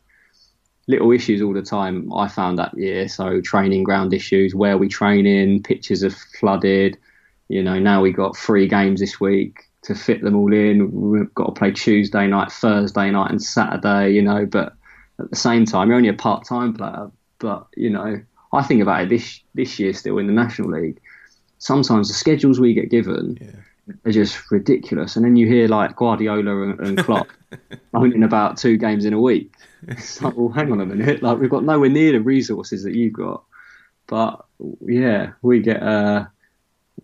[0.89, 2.13] little issues all the time.
[2.13, 6.99] I found that year, so training ground issues, where we train in, pitches are flooded.
[7.49, 10.91] You know, now we got three games this week to fit them all in.
[10.91, 14.11] We've got to play Tuesday night, Thursday night, and Saturday.
[14.11, 14.75] You know, but
[15.21, 17.11] at the same time, you're only a part-time player.
[17.39, 18.21] But you know,
[18.53, 21.01] I think about it this this year still in the National League.
[21.59, 23.39] Sometimes the schedules we get given.
[23.41, 23.61] Yeah
[24.05, 25.17] are just ridiculous.
[25.17, 27.29] And then you hear like Guardiola and, and Klopp
[27.95, 29.55] owning about two games in a week.
[29.87, 31.23] It's like, well, hang on a minute.
[31.23, 33.45] Like we've got nowhere near the resources that you've got.
[34.07, 34.45] But
[34.81, 36.27] yeah, we get uh,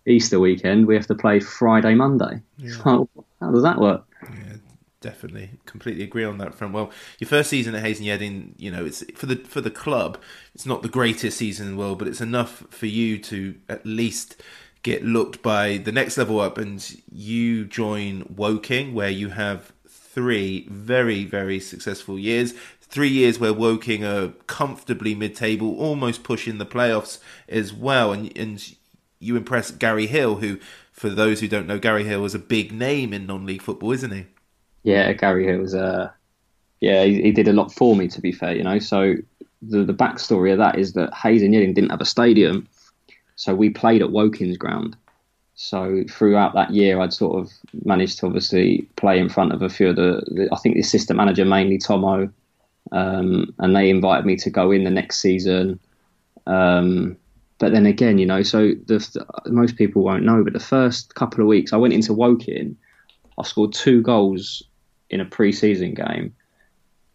[0.07, 0.87] Easter weekend.
[0.87, 2.41] We have to play Friday, Monday.
[2.59, 2.75] Yeah.
[2.83, 3.09] how
[3.41, 4.05] does that work?
[4.23, 4.57] Yeah,
[5.01, 6.73] definitely, completely agree on that front.
[6.73, 9.71] Well, your first season at Hayes and Yeading, you know, it's for the for the
[9.71, 10.19] club.
[10.55, 13.85] It's not the greatest season in the world, but it's enough for you to at
[13.85, 14.41] least
[14.83, 19.73] get looked by the next level up, and you join Woking, where you have
[20.15, 22.55] three very, very successful years.
[22.81, 28.75] Three years where Woking are comfortably mid-table, almost pushing the playoffs as well, and and
[29.19, 30.59] you impress Garry Hill, who,
[30.93, 34.13] for those who don't know, Garry Hill is a big name in non-league football, isn't
[34.13, 34.27] he?
[34.85, 36.11] Yeah, Garry Hill Hill's uh
[36.81, 38.07] yeah, he, he did a lot for me.
[38.09, 39.15] To be fair, you know, so
[39.63, 42.69] the the backstory of that is that Hayes and Yeading didn't have a stadium,
[43.35, 44.97] so we played at Woking's ground.
[45.55, 47.53] So throughout that year, I'd sort of
[47.85, 50.81] managed to obviously play in front of a few of the, the I think the
[50.81, 52.31] assistant manager mainly Tomo,
[52.91, 55.79] um, and they invited me to go in the next season.
[56.47, 57.17] Um,
[57.59, 61.41] but then again, you know, so the, most people won't know, but the first couple
[61.41, 62.77] of weeks I went into Woking,
[63.39, 64.63] I scored two goals
[65.09, 66.35] in a pre-season game.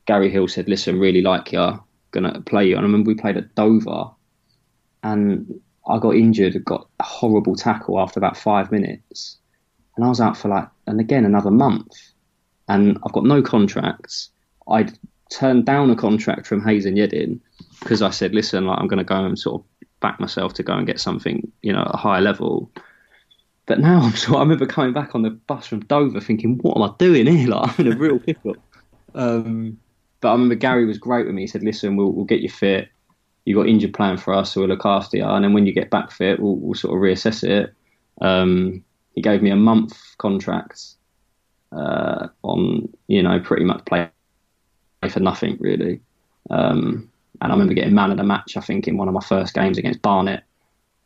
[0.05, 3.37] Garry Hill said, "Listen, really like you, gonna play you." And I remember we played
[3.37, 4.05] at Dover,
[5.03, 9.37] and I got injured, got a horrible tackle after about five minutes,
[9.95, 11.97] and I was out for like, and again another month,
[12.67, 14.29] and I've got no contracts.
[14.69, 14.97] I'd
[15.29, 17.39] turned down a contract from Hayes and Yeading
[17.79, 20.63] because I said, listen, like I'm going to go and sort of back myself to
[20.63, 22.71] go and get something, you know, at a higher level.
[23.65, 24.37] But now I'm sort.
[24.37, 27.49] I remember coming back on the bus from Dover, thinking, what am I doing here?
[27.49, 28.55] Like I'm in a real pickle.
[29.15, 29.79] Um,
[30.21, 31.41] but I remember Garry was great with me.
[31.41, 32.89] He said, listen, we'll, we'll get you fit
[33.49, 35.25] you got injured playing for us, so we'll look after you.
[35.25, 37.73] And then when you get back fit, we'll, we'll sort of reassess it.
[38.21, 38.83] Um,
[39.15, 40.83] he gave me a month contract
[41.71, 44.07] uh, on, you know, pretty much play
[45.09, 45.99] for nothing really.
[46.51, 47.09] Um,
[47.41, 49.55] and I remember getting man of the match, I think, in one of my first
[49.55, 50.43] games against Barnet.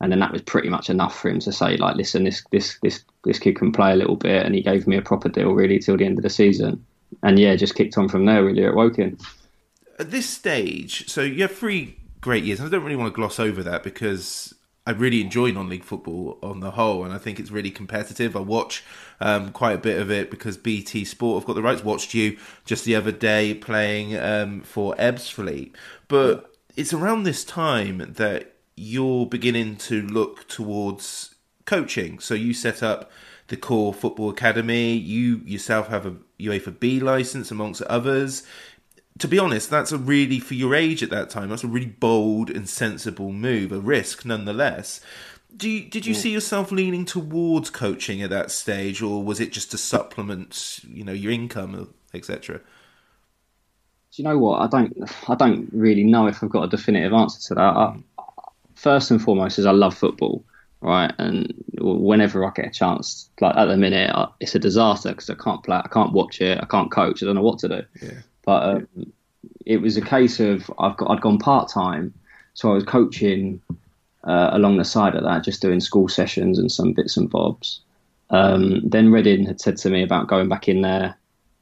[0.01, 2.77] And then that was pretty much enough for him to say, like, listen, this this
[2.83, 5.53] this this kid can play a little bit, and he gave me a proper deal
[5.53, 6.85] really till the end of the season.
[7.21, 9.17] And yeah, just kicked on from there really at Woking.
[9.97, 12.61] At this stage, so you have three great years.
[12.61, 14.55] I don't really want to gloss over that because
[14.87, 18.35] I really enjoy non-league football on the whole, and I think it's really competitive.
[18.35, 18.83] I watch
[19.19, 21.83] um, quite a bit of it because BT Sport have got the rights.
[21.83, 25.73] Watched you just the other day playing um, for Ebbsfleet,
[26.07, 32.19] but it's around this time that you're beginning to look towards coaching.
[32.19, 33.11] So you set up
[33.49, 34.93] the Core Football Academy.
[34.93, 38.43] You yourself have a UEFA B license, amongst others
[39.19, 41.49] to be honest, that's a really for your age at that time.
[41.49, 45.01] That's a really bold and sensible move, a risk nonetheless.
[45.55, 49.51] Do you, did you see yourself leaning towards coaching at that stage, or was it
[49.51, 52.57] just to supplement, you know, your income, etc.?
[52.57, 52.63] Do
[54.15, 54.61] you know what?
[54.61, 54.95] I don't.
[55.27, 57.61] I don't really know if I've got a definitive answer to that.
[57.61, 57.95] I,
[58.75, 60.43] first and foremost, is I love football,
[60.81, 61.13] right?
[61.19, 65.35] And whenever I get a chance, like at the minute, it's a disaster because I
[65.35, 67.81] can't play, I can't watch it, I can't coach, I don't know what to do.
[68.01, 68.19] Yeah.
[68.45, 69.13] But um,
[69.65, 72.13] it was a case of I've got I'd gone part time,
[72.53, 73.61] so I was coaching
[74.23, 77.81] uh, along the side of that, just doing school sessions and some bits and bobs.
[78.29, 81.15] Um, then Reading had said to me about going back in there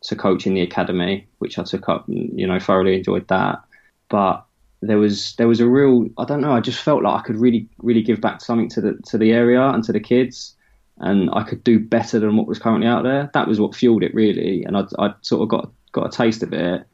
[0.04, 2.08] to coach in the academy, which I took up.
[2.08, 3.62] And, You know, thoroughly enjoyed that.
[4.10, 4.46] But
[4.82, 6.54] there was there was a real I don't know.
[6.54, 9.32] I just felt like I could really really give back something to the to the
[9.32, 10.56] area and to the kids,
[11.02, 13.30] and I could do better than what was currently out there.
[13.34, 16.44] That was what fueled it really, and I I sort of got got a taste
[16.44, 16.86] of it,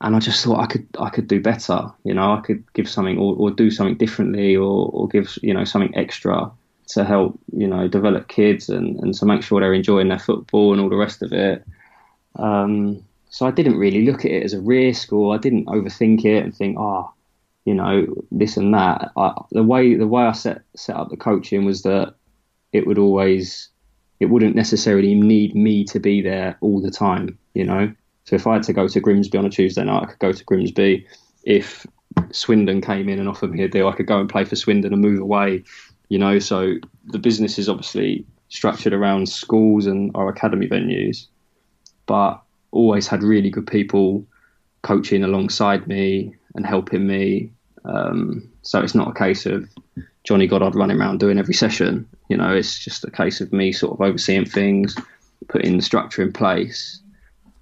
[0.00, 1.90] and I just thought I could I could do better.
[2.04, 5.52] You know, I could give something or, or do something differently, or or give you
[5.52, 6.50] know something extra
[6.88, 10.72] to help you know develop kids and and to make sure they're enjoying their football
[10.72, 11.64] and all the rest of it.
[12.36, 16.24] Um, so I didn't really look at it as a risk, or I didn't overthink
[16.24, 17.10] it and think, oh,
[17.64, 19.10] you know, this and that.
[19.16, 22.14] I, the way the way I set set up the coaching was that
[22.72, 23.68] it would always,
[24.20, 27.38] it wouldn't necessarily need me to be there all the time.
[27.54, 27.92] You know,
[28.24, 30.32] so if I had to go to Grimsby on a Tuesday night, I could go
[30.32, 31.06] to Grimsby.
[31.44, 31.86] If
[32.30, 34.92] Swindon came in and offered me a deal, I could go and play for Swindon
[34.92, 35.64] and move away.
[36.08, 36.74] You know, so
[37.06, 41.26] the business is obviously structured around schools and our academy venues,
[42.06, 42.40] but
[42.70, 44.26] always had really good people
[44.82, 47.50] coaching alongside me and helping me.
[47.84, 49.68] Um, so it's not a case of
[50.24, 52.08] Johnny Goddard running around doing every session.
[52.28, 54.96] You know, it's just a case of me sort of overseeing things,
[55.48, 57.00] putting the structure in place,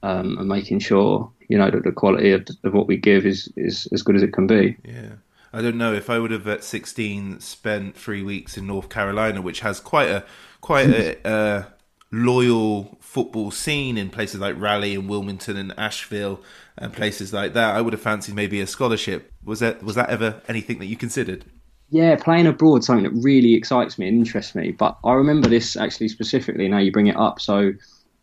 [0.03, 3.53] um, and making sure you know that the quality of, of what we give is
[3.57, 4.77] is as good as it can be.
[4.85, 5.12] Yeah.
[5.53, 9.41] I don't know if I would have at 16 spent three weeks in North Carolina,
[9.41, 10.25] which has quite a
[10.61, 11.64] quite a, uh,
[12.12, 16.43] loyal football scene in places like Raleigh and Wilmington and Asheville
[16.77, 17.75] and places like that.
[17.75, 19.33] I would have fancied maybe a scholarship.
[19.45, 21.45] Was that was that ever anything that you considered?
[21.91, 24.72] Yeah, playing abroad something that really excites me and interests me.
[24.72, 26.68] But I remember this actually specifically.
[26.68, 27.72] Now you bring it up, so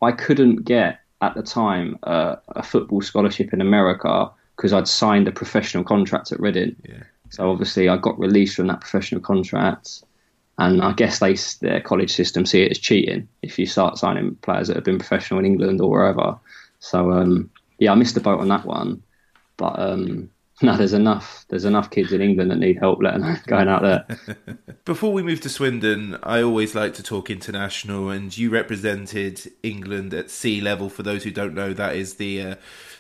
[0.02, 5.28] I couldn't get at the time uh, a football scholarship in America because I'd signed
[5.28, 6.76] a professional contract at Reading.
[6.88, 7.04] Yeah.
[7.30, 10.04] So obviously I got released from that professional contract
[10.60, 14.36] and I guess they their college system see it as cheating if you start signing
[14.36, 16.38] players that have been professional in England or wherever.
[16.80, 17.50] So um,
[17.80, 19.02] yeah, I missed the boat on that one,
[19.58, 20.30] but um,
[20.62, 21.46] no, there's enough.
[21.50, 24.06] There's enough kids in England that need help letting going out there.
[24.86, 30.14] Before we move to Swindon, I always like to talk international, and you represented England
[30.14, 30.90] at C level.
[30.90, 32.56] For those who don't know, that is the uh,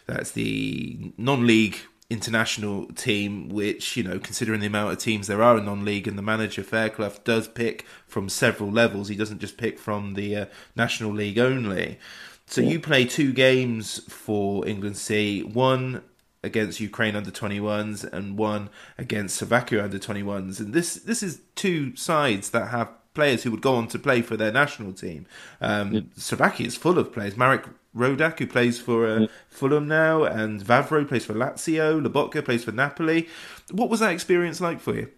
[0.08, 1.78] that's the non-league
[2.10, 6.08] international team, which, you know, considering the amount of teams there are in non league
[6.08, 10.36] and the manager Fairclough does pick from several levels, he doesn't just pick from the
[10.36, 10.45] uh,
[10.76, 11.99] National League only.
[12.45, 12.72] So yeah.
[12.72, 16.04] you play two games for England C, one
[16.44, 20.60] against Ukraine under 21s and one against Slovakia under 21s.
[20.60, 24.22] And this this is two sides that have players who would go on to play
[24.22, 25.26] for their national team.
[25.62, 26.02] Um, yeah.
[26.18, 27.38] Slovakia is full of players.
[27.38, 27.66] Marek
[27.96, 32.06] Rodak, who plays for uh, Fulham now, and Vavro plays for Lazio.
[32.06, 33.28] Lobotka plays for Napoli.
[33.72, 35.10] What was that experience like for you?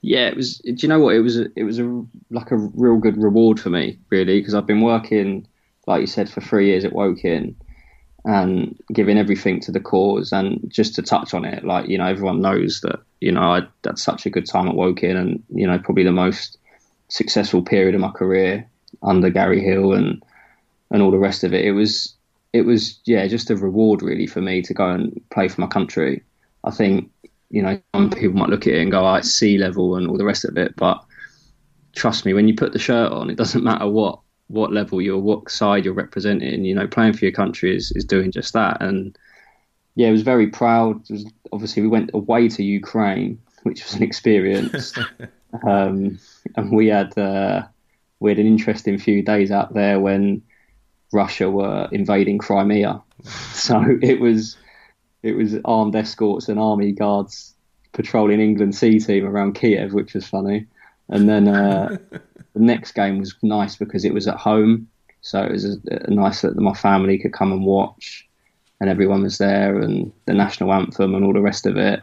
[0.00, 0.58] Yeah, it was.
[0.58, 1.14] Do you know what?
[1.14, 1.38] It was.
[1.38, 4.80] A, it was a like a real good reward for me, really, because I've been
[4.80, 5.46] working,
[5.86, 7.56] like you said, for three years at Woking,
[8.24, 10.32] and giving everything to the cause.
[10.32, 13.62] And just to touch on it, like you know, everyone knows that you know I
[13.84, 16.58] had such a good time at Woking, and you know, probably the most
[17.08, 18.66] successful period of my career
[19.02, 20.22] under Garry Hill and
[20.90, 21.64] and all the rest of it.
[21.64, 22.14] It was
[22.52, 25.66] it was yeah just a reward really for me to go and play for my
[25.66, 26.22] country.
[26.64, 27.10] I think
[27.50, 30.08] you know some people might look at it and go, "Oh, it's C level" and
[30.08, 31.02] all the rest of it, but
[31.94, 34.20] trust me, when you put the shirt on, it doesn't matter what
[34.52, 36.64] what level you're, what side you're representing.
[36.64, 38.80] You know, playing for your country is is doing just that.
[38.80, 39.16] And
[39.94, 41.08] yeah, I was very proud.
[41.10, 44.94] Was, obviously, we went away to Ukraine, which was an experience.
[45.66, 46.18] um,
[46.56, 47.62] and we had uh,
[48.20, 50.42] we had an interesting few days out there when
[51.12, 53.02] Russia were invading Crimea.
[53.52, 54.56] so it was
[55.22, 57.54] it was armed escorts and army guards
[57.92, 60.66] patrolling England C team around Kiev, which was funny.
[61.08, 61.98] And then uh,
[62.54, 64.88] the next game was nice because it was at home,
[65.20, 68.28] so it was a, a nice that my family could come and watch,
[68.80, 72.02] and everyone was there, and the national anthem and all the rest of it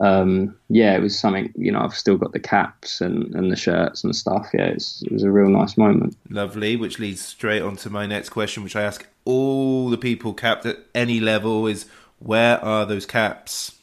[0.00, 1.52] um, yeah, it was something.
[1.56, 4.50] You know, I've still got the caps and, and the shirts and stuff.
[4.52, 6.16] Yeah, it was a real nice moment.
[6.28, 10.34] Lovely, which leads straight on to my next question, which I ask all the people
[10.34, 11.86] capped at any level: is
[12.18, 13.76] where are those caps?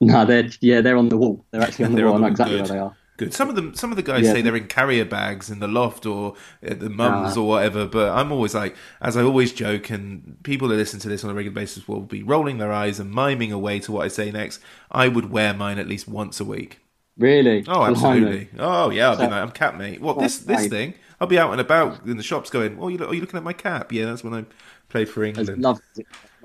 [0.00, 1.44] No, they're yeah, they're on the wall.
[1.50, 2.16] They're actually on the wall.
[2.16, 2.96] I know exactly where they are.
[3.16, 3.32] Good.
[3.32, 4.32] Some of them, some of the guys yeah.
[4.32, 7.86] say they're in carrier bags in the loft or at the mums uh, or whatever.
[7.86, 11.30] But I'm always like, as I always joke, and people that listen to this on
[11.30, 14.30] a regular basis will be rolling their eyes and miming away to what I say
[14.30, 14.60] next.
[14.90, 16.80] I would wear mine at least once a week.
[17.16, 17.64] Really?
[17.66, 18.50] Oh, absolutely.
[18.58, 19.10] Oh, yeah.
[19.10, 20.02] I'll be like, I'm cat mate.
[20.02, 20.94] What this this thing?
[21.18, 23.42] I'll be out and about in the shops going, "Oh, you are you looking at
[23.42, 24.44] my cap?" Yeah, that's when I
[24.88, 25.80] Played for As England.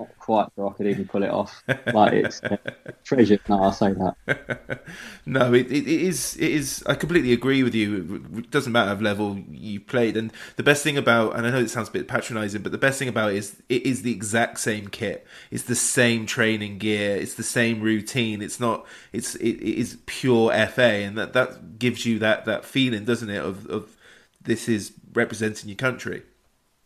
[0.02, 1.64] Lovely as it not quite so I could even pull it off.
[1.94, 2.58] Like it's uh,
[3.04, 3.40] treasure.
[3.50, 4.84] No, I'll say that.
[5.26, 6.36] no, it, it, it is.
[6.38, 6.84] It is.
[6.88, 8.26] I completely agree with you.
[8.38, 11.60] It doesn't matter of level you played, and the best thing about, and I know
[11.60, 14.12] it sounds a bit patronising, but the best thing about it is it is the
[14.12, 15.26] exact same kit.
[15.52, 17.16] It's the same training gear.
[17.18, 18.42] It's the same routine.
[18.42, 18.86] It's not.
[19.14, 23.30] It's it, it is pure FA, and that that gives you that that feeling, doesn't
[23.30, 23.44] it?
[23.44, 23.98] Of of
[24.44, 26.24] this is representing your country.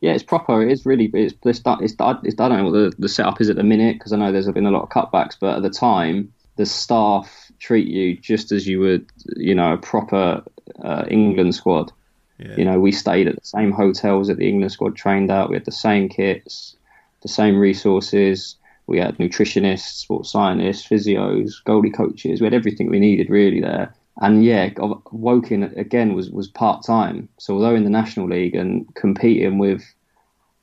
[0.01, 0.61] Yeah, it's proper.
[0.61, 1.09] It is really.
[1.13, 1.93] It's it's, it's,
[2.23, 4.31] it's I don't know what the, the setup is at the minute because I know
[4.31, 8.51] there's been a lot of cutbacks, but at the time the staff treat you just
[8.51, 10.43] as you would, you know, a proper
[10.83, 11.91] uh, England squad.
[12.39, 12.55] Yeah.
[12.57, 15.49] You know, we stayed at the same hotels that the England squad trained at.
[15.49, 16.75] We had the same kits,
[17.21, 18.55] the same resources.
[18.87, 22.41] We had nutritionists, sports scientists, physios, goalie coaches.
[22.41, 23.95] We had everything we needed really there.
[24.21, 24.69] And yeah,
[25.11, 27.27] Woking again was, was part time.
[27.37, 29.83] So although in the National League and competing with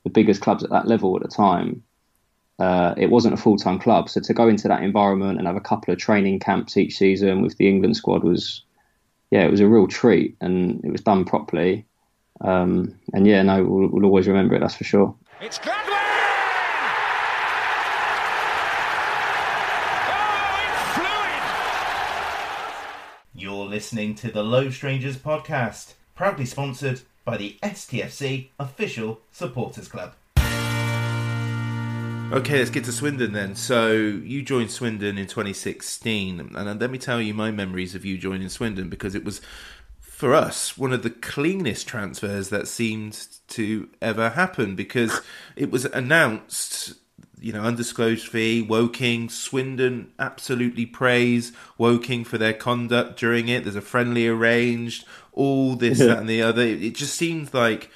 [0.03, 1.83] the biggest clubs at that level at the time,
[2.59, 4.09] uh, it wasn't a full time club.
[4.09, 7.41] So to go into that environment and have a couple of training camps each season
[7.41, 8.63] with the England squad was,
[9.31, 11.85] yeah, it was a real treat and it was done properly.
[12.41, 14.59] Um, and yeah, no, we'll, we'll, always remember it.
[14.59, 15.15] That's for sure.
[15.41, 15.93] It's Gladwin.
[23.35, 30.13] You're listening to the Low Strangers podcast, proudly sponsored by the STFC official supporters club.
[32.31, 33.55] Okay, let's get to Swindon then.
[33.55, 38.05] So you joined Swindon in 2016, and uh, let me tell you my memories of
[38.05, 39.41] you joining Swindon because it was,
[39.99, 45.19] for us, one of the cleanest transfers that seemed to ever happen because
[45.55, 46.93] it was announced
[47.43, 53.63] you know, undisclosed fee, Woking, Swindon absolutely praise Woking for their conduct during it.
[53.63, 56.61] There's a friendly arranged, all this, that, and the other.
[56.61, 57.91] It just seems like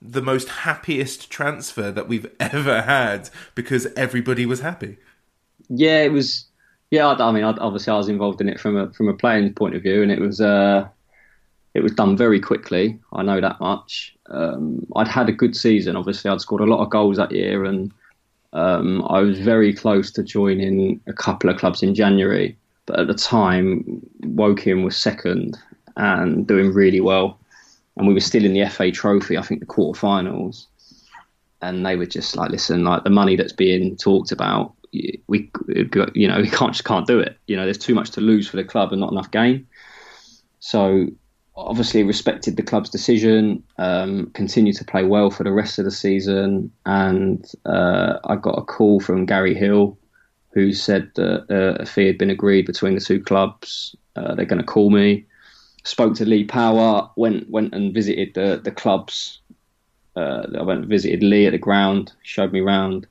[0.00, 4.98] the most happiest transfer that we've ever had because everybody was happy.
[5.68, 6.46] Yeah, it was.
[6.92, 9.74] Yeah, I mean, obviously, I was involved in it from a from a playing point
[9.74, 10.86] of view, and it was uh,
[11.74, 13.00] it was done very quickly.
[13.12, 14.14] I know that much.
[14.26, 15.96] Um, I'd had a good season.
[15.96, 17.92] Obviously, I'd scored a lot of goals that year, and
[18.52, 23.06] um, I was very close to joining a couple of clubs in January, but at
[23.06, 25.58] the time, Woking was second
[25.96, 27.38] and doing really well.
[27.96, 30.66] And we were still in the FA Trophy, I think the quarterfinals.
[31.60, 35.50] And they were just like, listen, like the money that's being talked about, we,
[36.14, 37.38] you know, we can't just can't do it.
[37.46, 39.66] You know, there's too much to lose for the club and not enough gain.
[40.60, 41.06] So
[41.56, 45.90] obviously respected the club's decision, um, continued to play well for the rest of the
[45.90, 49.98] season, and uh, I got a call from Garry Hill,
[50.52, 53.96] who said that uh, a fee had been agreed between the two clubs.
[54.16, 55.26] Uh, they're going to call me.
[55.84, 59.40] Spoke to Lee Power, went went and visited the the clubs.
[60.14, 63.06] Uh, I went and visited Lee at the ground, showed me around.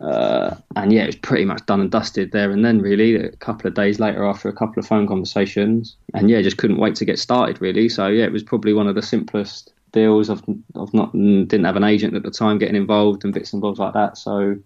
[0.00, 3.16] Uh, and yeah, it was pretty much done and dusted there and then, really.
[3.16, 6.78] A couple of days later, after a couple of phone conversations, and yeah, just couldn't
[6.78, 7.88] wait to get started, really.
[7.88, 10.30] So yeah, it was probably one of the simplest deals.
[10.30, 10.42] I've,
[10.76, 13.78] I've not didn't have an agent at the time getting involved and bits and bobs
[13.78, 14.16] like that.
[14.16, 14.56] So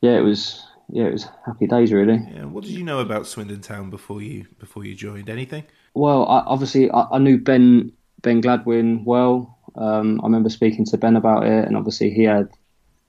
[0.00, 2.20] yeah, it was yeah, it was happy days, really.
[2.32, 2.46] Yeah.
[2.46, 5.28] What did you know about Swindon Town before you before you joined?
[5.28, 5.64] Anything?
[5.94, 7.92] Well, I, obviously, I, I, knew Ben
[8.22, 9.58] Ben Gladwin well.
[9.74, 12.48] Um, I remember speaking to Ben about it, and obviously he had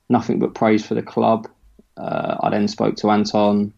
[0.10, 1.48] nothing but praise for the club.
[1.98, 3.74] Uh, I then spoke to Anton,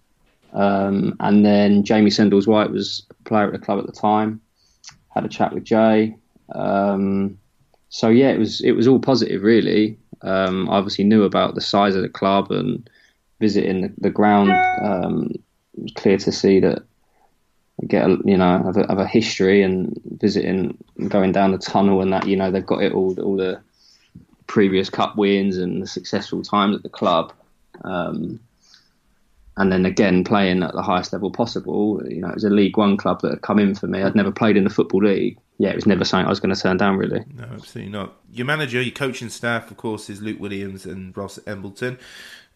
[0.53, 4.41] um, and then Jamie Sendles White was a player at the club at the time.
[5.09, 6.15] Had a chat with Jay.
[6.53, 7.37] Um,
[7.89, 9.97] so yeah, it was it was all positive really.
[10.21, 12.89] Um, I obviously knew about the size of the club and
[13.39, 14.51] visiting the, the ground.
[14.81, 15.31] Um,
[15.77, 16.83] it was clear to see that
[17.87, 20.77] get a, you know have a, have a history and visiting
[21.07, 23.59] going down the tunnel and that you know they've got it all all the
[24.51, 27.31] previous cup wins and the successful times at the club.
[27.85, 28.37] Um,
[29.55, 32.01] and then again playing at the highest level possible.
[32.05, 34.03] You know, it was a League One club that had come in for me.
[34.03, 35.37] I'd never played in the football league.
[35.57, 36.97] Yeah, it was never something I was going to turn down.
[36.97, 38.17] Really, no, absolutely not.
[38.31, 41.97] Your manager, your coaching staff, of course, is Luke Williams and Ross Embleton.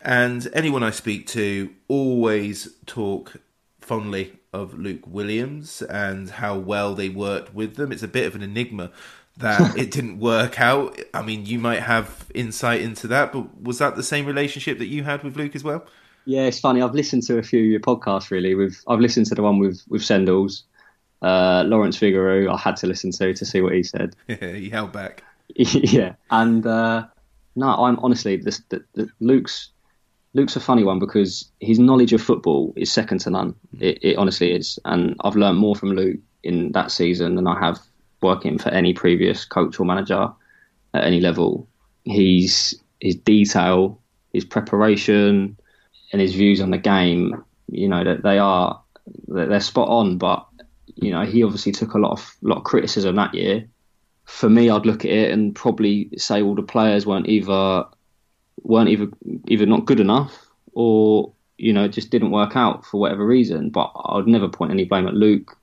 [0.02, 3.38] And anyone I speak to always talk
[3.80, 7.92] fondly of Luke Williams and how well they worked with them.
[7.92, 8.92] It's a bit of an enigma
[9.38, 11.00] that it didn't work out.
[11.14, 14.88] I mean, you might have insight into that, but was that the same relationship that
[14.88, 15.86] you had with Luke as well?
[16.26, 16.82] Yeah, it's funny.
[16.82, 18.32] I've listened to a few of your podcasts.
[18.32, 20.64] Really, with I've listened to the one with with Sendles,
[21.22, 22.52] uh, Lawrence Vigouroux.
[22.52, 24.16] I had to listen to to see what he said.
[24.28, 25.24] Yeah, he held back.
[25.56, 27.06] yeah, and uh,
[27.56, 29.70] no, I'm honestly this the, the, Luke's
[30.34, 33.56] Luke's a funny one because his knowledge of football is second to none.
[33.80, 37.60] It, it honestly is, and I've learned more from Luke in that season than I
[37.60, 37.80] have
[38.26, 40.30] working for any previous coach or manager
[40.94, 41.68] at any level.
[42.04, 44.00] He's his detail,
[44.34, 45.58] his preparation,
[46.12, 48.82] and his views on the game, you know that they are
[49.28, 50.18] they're spot on.
[50.18, 50.46] But
[50.96, 53.68] you know he obviously took a lot of lot of criticism that year.
[54.26, 57.86] For me, I'd look at it and probably say all the players weren't either
[58.64, 59.08] weren't either
[59.48, 63.70] either not good enough or you know just didn't work out for whatever reason.
[63.70, 65.58] But I'd never point any blame at Luke.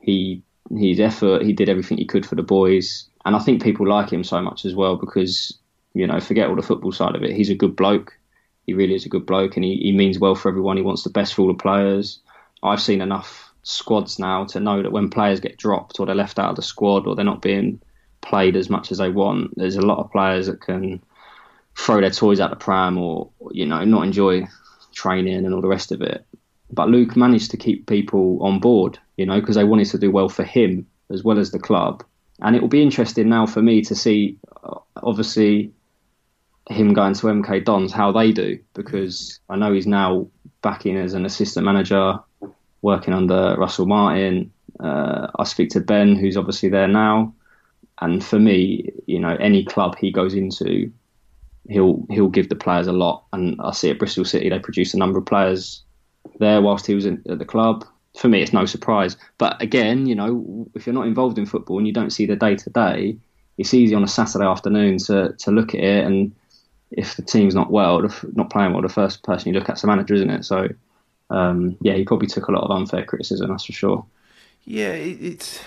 [0.00, 0.42] He
[0.76, 4.10] his effort, he did everything he could for the boys, and I think people like
[4.10, 5.58] him so much as well because
[5.94, 7.32] you know forget all the football side of it.
[7.32, 8.16] He's a good bloke.
[8.66, 10.76] He really is a good bloke, and he, he means well for everyone.
[10.76, 12.20] He wants the best for all the players.
[12.62, 16.38] I've seen enough squads now to know that when players get dropped or they're left
[16.38, 17.80] out of the squad or they're not being
[18.20, 21.02] played as much as they want, there's a lot of players that can
[21.76, 24.46] throw their toys out the pram or you know not enjoy
[24.92, 26.24] training and all the rest of it.
[26.70, 30.10] But Luke managed to keep people on board, you know, because they wanted to do
[30.10, 32.04] well for him as well as the club.
[32.40, 35.72] And it will be interesting now for me to see, uh, obviously,
[36.68, 40.28] him going to MK Dons how they do because I know he's now
[40.62, 42.18] back in as an assistant manager,
[42.82, 44.52] working under Russell Martin.
[44.80, 47.32] Uh, I speak to Ben, who's obviously there now,
[48.00, 50.92] and for me, you know, any club he goes into,
[51.68, 53.24] he'll he'll give the players a lot.
[53.32, 55.82] And I see at Bristol City they produce a number of players
[56.38, 57.86] there whilst he was in, at the club.
[58.16, 59.16] For me, it's no surprise.
[59.38, 62.36] But again, you know, if you're not involved in football and you don't see the
[62.36, 63.16] day to day,
[63.58, 66.34] it's easy on a Saturday afternoon to to look at it and
[66.90, 69.76] if the team's not well, if not playing well, the first person you look at
[69.76, 70.44] is the manager, isn't it?
[70.44, 70.68] So,
[71.30, 74.06] um, yeah, he probably took a lot of unfair criticism, that's for sure.
[74.64, 75.60] Yeah, it, it's.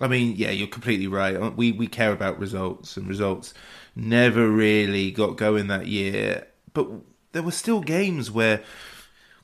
[0.00, 1.56] I mean, yeah, you're completely right.
[1.56, 3.54] We we care about results, and results
[3.94, 6.46] never really got going that year.
[6.72, 6.88] But
[7.32, 8.62] there were still games where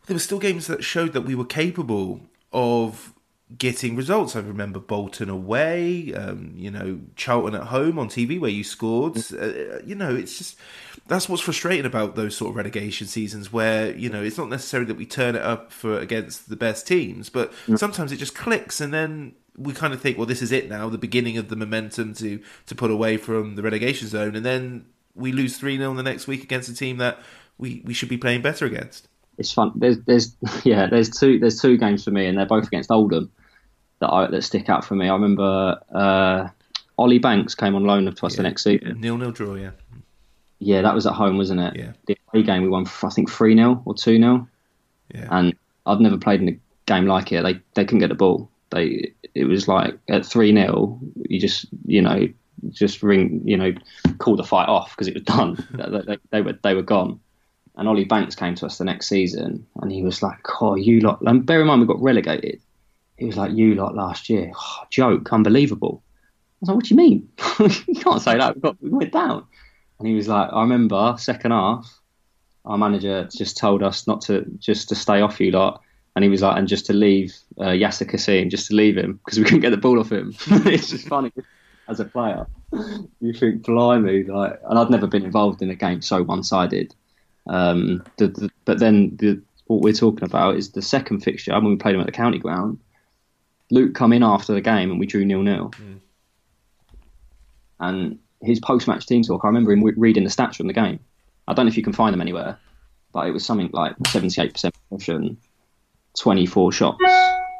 [0.07, 2.21] there were still games that showed that we were capable
[2.53, 3.13] of
[3.57, 4.35] getting results.
[4.35, 9.19] I remember Bolton away, um, you know, Charlton at home on TV where you scored.
[9.33, 10.59] Uh, you know, it's just
[11.07, 14.87] that's what's frustrating about those sort of relegation seasons where you know it's not necessarily
[14.89, 18.81] that we turn it up for against the best teams, but sometimes it just clicks
[18.81, 21.57] and then we kind of think, well, this is it now, the beginning of the
[21.57, 25.95] momentum to to put away from the relegation zone, and then we lose three 0
[25.95, 27.19] the next week against a team that
[27.59, 29.09] we, we should be playing better against
[29.39, 29.73] it's fun.
[29.75, 33.31] There's, there's, yeah, there's two, there's two games for me, and they're both against Oldham
[34.01, 35.09] that I, that stick out for me.
[35.09, 36.49] I remember uh,
[36.99, 38.37] Ollie Banks came on loan to us yeah.
[38.37, 39.01] the next season.
[39.01, 39.71] Nil nil draw, yeah.
[40.59, 41.77] Yeah, that was at home, wasn't it?
[41.77, 41.93] Yeah.
[42.07, 44.49] The away game we won, I think three 0 or two 0
[45.15, 45.29] Yeah.
[45.31, 47.43] And I've never played in a game like it.
[47.43, 48.51] They they couldn't get the ball.
[48.71, 52.27] They it was like at three 0 you just you know
[52.71, 53.75] just ring you know
[54.19, 55.67] call the fight off because it was done.
[55.73, 57.21] they, they, they were they were gone.
[57.77, 61.01] And Ollie Banks came to us the next season, and he was like, "Oh, you
[61.01, 62.61] lot." And bear in mind, we got relegated.
[63.19, 66.95] He was like, "You lot last year, oh, joke, unbelievable." I was like, "What do
[66.95, 67.29] you mean?
[67.87, 68.55] you can't say that.
[68.55, 69.45] We got we went down."
[69.99, 72.01] And he was like, "I remember second half,
[72.65, 75.83] our manager just told us not to just to stay off you lot."
[76.15, 79.21] And he was like, "And just to leave uh, Yaser Kasim, just to leave him
[79.23, 81.31] because we couldn't get the ball off him." it's just funny
[81.89, 82.47] as a player.
[83.21, 86.95] You think, blimey, like, and I'd never been involved in a game so one-sided.
[87.47, 91.71] Um, the, the, but then the, what we're talking about is the second fixture when
[91.71, 92.79] we played him at the county ground.
[93.71, 95.71] Luke come in after the game and we drew nil nil.
[95.71, 96.01] Mm.
[97.81, 101.01] And his post match team talk, I remember him reading the stats from the game.
[101.49, 102.59] I don't know if you can find them anywhere,
[103.13, 105.37] but it was something like seventy eight percent possession,
[106.19, 107.03] twenty four shots,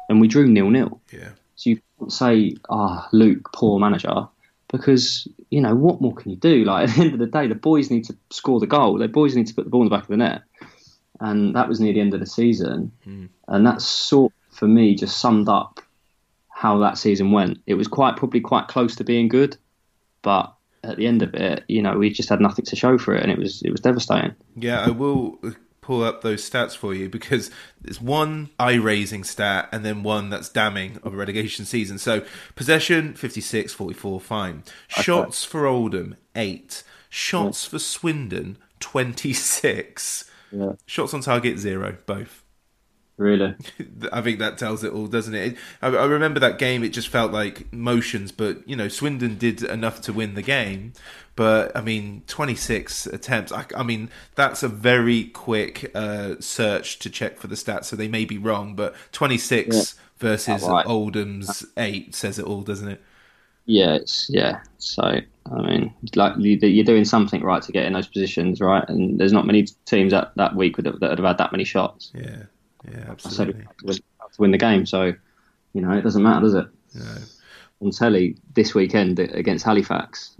[0.09, 1.01] and we drew nil nil.
[1.11, 1.29] Yeah.
[1.55, 4.27] So you can't say, "Ah, oh, Luke, poor manager,"
[4.69, 6.63] because you know what more can you do?
[6.63, 8.97] Like at the end of the day, the boys need to score the goal.
[8.97, 10.43] The boys need to put the ball in the back of the net,
[11.19, 12.91] and that was near the end of the season.
[13.07, 13.29] Mm.
[13.47, 15.79] And that sort for me just summed up
[16.49, 17.59] how that season went.
[17.67, 19.57] It was quite probably quite close to being good,
[20.21, 23.13] but at the end of it, you know, we just had nothing to show for
[23.13, 24.35] it, and it was it was devastating.
[24.55, 25.39] Yeah, I will
[25.87, 30.29] pull up those stats for you because there's one eye raising stat and then one
[30.29, 31.97] that's damning of a relegation season.
[31.97, 32.25] So
[32.55, 34.63] possession 56 44 fine.
[34.89, 35.49] Shots okay.
[35.49, 36.83] for Oldham 8.
[37.09, 37.69] Shots yeah.
[37.69, 40.29] for Swindon 26.
[40.51, 40.73] Yeah.
[40.85, 42.43] Shots on target 0 both.
[43.15, 43.55] Really?
[44.11, 45.55] I think that tells it all, doesn't it?
[45.81, 49.63] I, I remember that game, it just felt like motions, but, you know, Swindon did
[49.63, 50.91] enough to win the game.
[51.37, 53.53] But, I mean, 26 attempts.
[53.53, 57.95] I, I mean, that's a very quick uh, search to check for the stats, so
[57.95, 59.83] they may be wrong, but 26 yeah.
[60.17, 60.85] versus right.
[60.85, 63.01] Oldham's 8 says it all, doesn't it?
[63.65, 64.61] Yeah, it's, yeah.
[64.79, 68.83] So, I mean, like you're doing something right to get in those positions, right?
[68.89, 72.11] And there's not many teams that, that week that would have had that many shots.
[72.13, 72.43] Yeah.
[72.91, 73.65] Yeah, absolutely.
[73.85, 74.01] To
[74.39, 75.13] win the game, so
[75.73, 76.67] you know it doesn't matter, does it?
[76.95, 77.15] No.
[77.81, 80.35] On telly this weekend against Halifax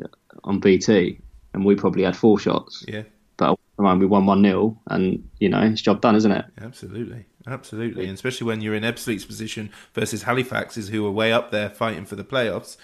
[0.47, 1.19] on BT,
[1.53, 2.83] and we probably had four shots.
[2.87, 3.03] Yeah.
[3.37, 6.45] But we won one 0 and you know it's job done, isn't it?
[6.59, 11.51] Absolutely, absolutely, and especially when you're in Ebbsfleet's position versus Halifax's, who are way up
[11.51, 12.77] there fighting for the playoffs.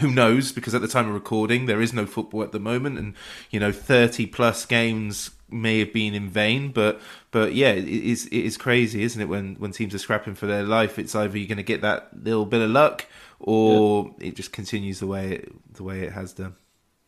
[0.00, 0.52] Who knows?
[0.52, 3.14] Because at the time of recording, there is no football at the moment, and
[3.50, 6.72] you know, thirty plus games may have been in vain.
[6.72, 9.28] But but yeah, it is it is crazy, isn't it?
[9.28, 12.08] When when teams are scrapping for their life, it's either you're going to get that
[12.24, 13.04] little bit of luck,
[13.38, 14.28] or yeah.
[14.28, 16.56] it just continues the way it, the way it has done.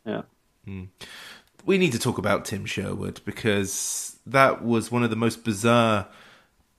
[0.08, 0.22] Yeah.
[0.66, 0.88] Mm.
[1.64, 6.08] We need to talk about Tim Sherwood because that was one of the most bizarre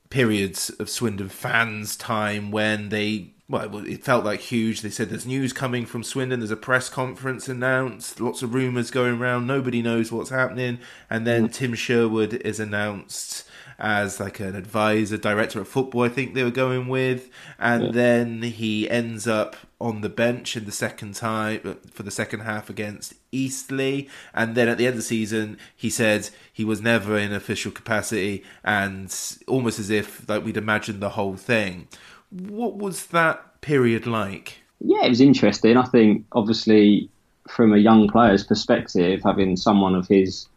[0.09, 4.81] periods of Swindon fans' time when they well, it felt like huge.
[4.81, 6.39] They said there's news coming from Swindon.
[6.39, 8.21] There's a press conference announced.
[8.21, 9.47] Lots of rumours going around.
[9.47, 10.77] Nobody knows what's happening.
[11.09, 11.53] And then mm.
[11.53, 13.49] Tim Sherwood is announced
[13.79, 16.03] as like an advisor, director of football.
[16.03, 17.91] I think they were going with, and yeah.
[17.91, 22.69] then he ends up on the bench in the second time for the second half
[22.69, 24.03] against Eastleigh,
[24.33, 27.71] and then at the end of the season, he said he was never in official
[27.71, 29.15] capacity, and
[29.47, 31.87] almost as if like we'd imagined the whole thing.
[32.29, 34.59] What was that period like?
[34.81, 35.77] Yeah, it was interesting.
[35.77, 37.09] I think obviously
[37.47, 40.47] from a young player's perspective, having someone of his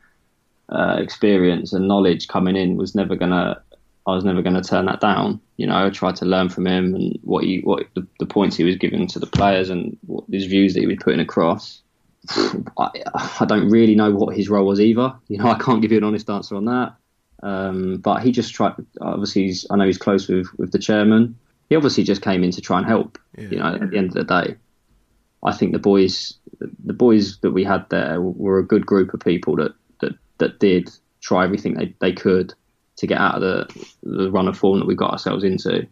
[0.69, 3.63] uh, experience and knowledge coming in was never gonna.
[4.07, 5.41] I was never going to turn that down.
[5.57, 8.57] You know, I tried to learn from him and what he, what the, the points
[8.57, 11.83] he was giving to the players and what his views that he was putting across.
[12.31, 15.15] I, I, don't really know what his role was either.
[15.29, 16.95] You know, I can't give you an honest answer on that.
[17.43, 18.75] Um, but he just tried.
[19.01, 21.37] Obviously, he's, I know he's close with with the chairman.
[21.69, 23.19] He obviously just came in to try and help.
[23.37, 23.49] Yeah.
[23.49, 24.57] You know, at the end of the day,
[25.43, 26.39] I think the boys,
[26.85, 30.61] the boys that we had there, were a good group of people that that that
[30.61, 30.91] did
[31.21, 32.55] try everything they, they could
[33.03, 35.87] to get out of the the run of form that we got ourselves into.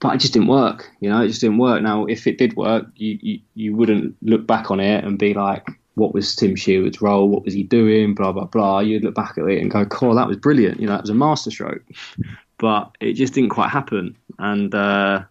[0.00, 1.20] But it just didn't work, you know.
[1.20, 1.82] It just didn't work.
[1.82, 5.34] Now, if it did work, you you, you wouldn't look back on it and be
[5.34, 7.28] like, "What was Tim Sherwood's role?
[7.28, 8.80] What was he doing?" Blah blah blah.
[8.80, 11.10] You'd look back at it and go, "Cool, that was brilliant." You know, that was
[11.10, 11.84] a masterstroke.
[12.58, 14.16] but it just didn't quite happen.
[14.38, 15.24] And uh,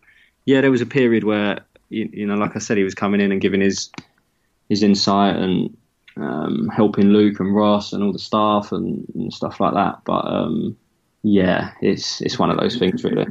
[0.45, 3.21] yeah, there was a period where you, you know, like I said, he was coming
[3.21, 3.89] in and giving his
[4.69, 5.75] his insight and
[6.17, 10.01] um, helping Luke and Ross and all the staff and, and stuff like that.
[10.05, 10.77] But um,
[11.23, 13.27] yeah, it's it's one of those things really.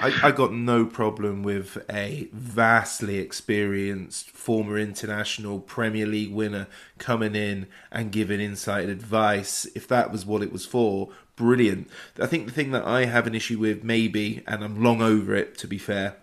[0.00, 6.68] I, I, got no problem with a vastly experienced former international Premier League winner
[6.98, 9.66] coming in and giving insight and advice.
[9.74, 11.88] If that was what it was for, brilliant.
[12.20, 15.34] I think the thing that I have an issue with, maybe, and I'm long over
[15.34, 16.14] it to be fair,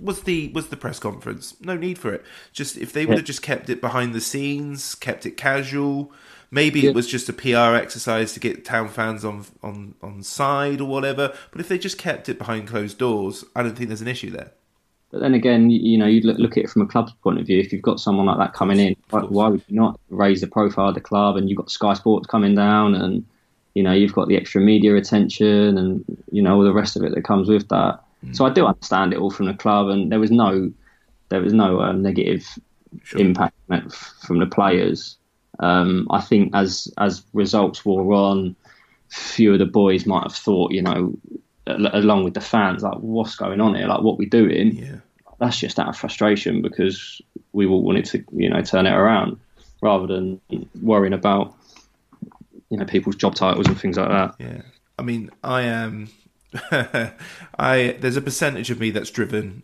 [0.00, 1.56] was the was the press conference.
[1.60, 2.24] No need for it.
[2.52, 6.12] Just if they would have just kept it behind the scenes, kept it casual.
[6.50, 6.90] Maybe yeah.
[6.90, 10.88] it was just a PR exercise to get town fans on on on side or
[10.88, 11.34] whatever.
[11.50, 14.30] But if they just kept it behind closed doors, I don't think there's an issue
[14.30, 14.52] there.
[15.10, 17.46] But then again, you know, you look, look at it from a club's point of
[17.46, 17.58] view.
[17.58, 20.46] If you've got someone like that coming in, why, why would you not raise the
[20.46, 21.36] profile of the club?
[21.36, 23.24] And you've got Sky Sports coming down, and
[23.74, 27.04] you know, you've got the extra media attention, and you know all the rest of
[27.04, 28.00] it that comes with that.
[28.24, 28.36] Mm.
[28.36, 30.70] So I do understand it all from the club, and there was no
[31.28, 32.46] there was no uh, negative
[33.02, 33.20] sure.
[33.20, 33.54] impact
[34.26, 35.17] from the players.
[35.60, 38.56] Um, I think as as results wore on,
[39.08, 41.18] few of the boys might have thought, you know,
[41.66, 44.76] along with the fans, like what's going on here, like what we doing.
[44.76, 44.96] Yeah.
[45.38, 47.20] That's just out of frustration because
[47.52, 49.38] we all wanted to, you know, turn it around
[49.80, 50.40] rather than
[50.80, 51.54] worrying about,
[52.70, 54.34] you know, people's job titles and things like that.
[54.38, 54.62] Yeah.
[54.98, 56.08] I mean, I am.
[57.58, 59.62] I there's a percentage of me that's driven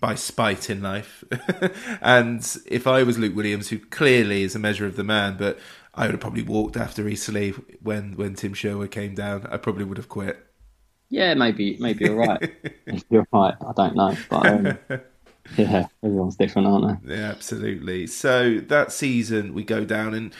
[0.00, 1.22] by spite in life.
[2.00, 5.58] and if I was Luke Williams, who clearly is a measure of the man, but
[5.94, 9.46] I would have probably walked after Eastleigh when when Tim Sherwood came down.
[9.50, 10.44] I probably would have quit.
[11.08, 12.52] Yeah, maybe maybe you're right.
[13.10, 13.54] you're right.
[13.60, 14.78] I don't know, but um,
[15.56, 17.16] yeah, everyone's different, aren't they?
[17.16, 18.06] Yeah, absolutely.
[18.06, 20.32] So that season we go down and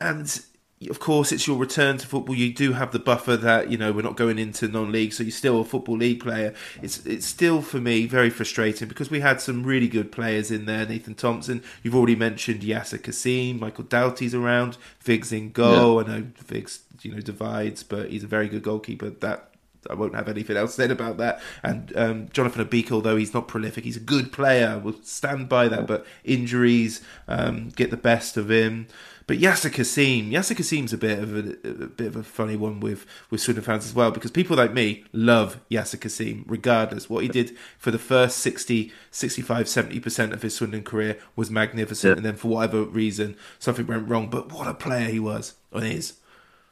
[0.00, 0.40] and
[0.88, 2.34] of course, it's your return to football.
[2.34, 5.30] You do have the buffer that you know we're not going into non-league, so you're
[5.30, 6.54] still a football league player.
[6.80, 10.66] It's it's still for me very frustrating because we had some really good players in
[10.66, 10.86] there.
[10.86, 16.02] Nathan Thompson, you've already mentioned Yaser Kasim, Michael Doughty's around, Viggs in goal.
[16.02, 16.14] Yeah.
[16.14, 19.10] I know Viggs, you know, divides, but he's a very good goalkeeper.
[19.10, 19.52] That
[19.90, 21.40] I won't have anything else said about that.
[21.62, 24.80] And um, Jonathan Obika, although he's not prolific, he's a good player.
[24.82, 25.86] We'll stand by that.
[25.86, 28.86] But injuries um, get the best of him.
[29.26, 32.80] But Yaser Kasim, Yaser Kasim's a bit of a, a, bit of a funny one
[32.80, 37.08] with with Swindon fans as well because people like me love Yaser Kasim regardless.
[37.08, 42.12] What he did for the first 60, 65, 70% of his Swindon career was magnificent,
[42.12, 42.16] yeah.
[42.16, 44.28] and then for whatever reason something went wrong.
[44.28, 46.14] But what a player he was on his.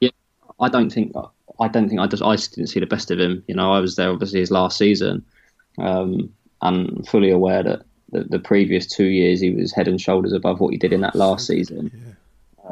[0.00, 0.10] Yeah,
[0.58, 1.14] I don't think
[1.60, 3.44] I don't think I just I didn't see the best of him.
[3.46, 5.24] You know, I was there obviously his last season.
[5.78, 6.32] Um,
[6.62, 10.60] I'm fully aware that the, the, previous two years he was head and shoulders above
[10.60, 11.90] what he did in that last season.
[11.94, 12.14] Yeah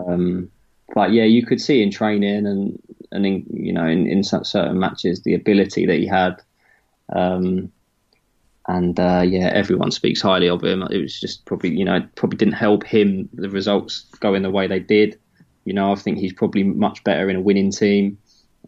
[0.07, 0.51] Um,
[0.95, 2.81] but yeah, you could see in training and
[3.13, 6.41] and in you know in, in certain matches the ability that he had.
[7.15, 7.73] Um,
[8.67, 10.83] and uh, yeah, everyone speaks highly of him.
[10.91, 14.67] It was just probably you know probably didn't help him the results going the way
[14.67, 15.19] they did.
[15.65, 18.19] You know, I think he's probably much better in a winning team.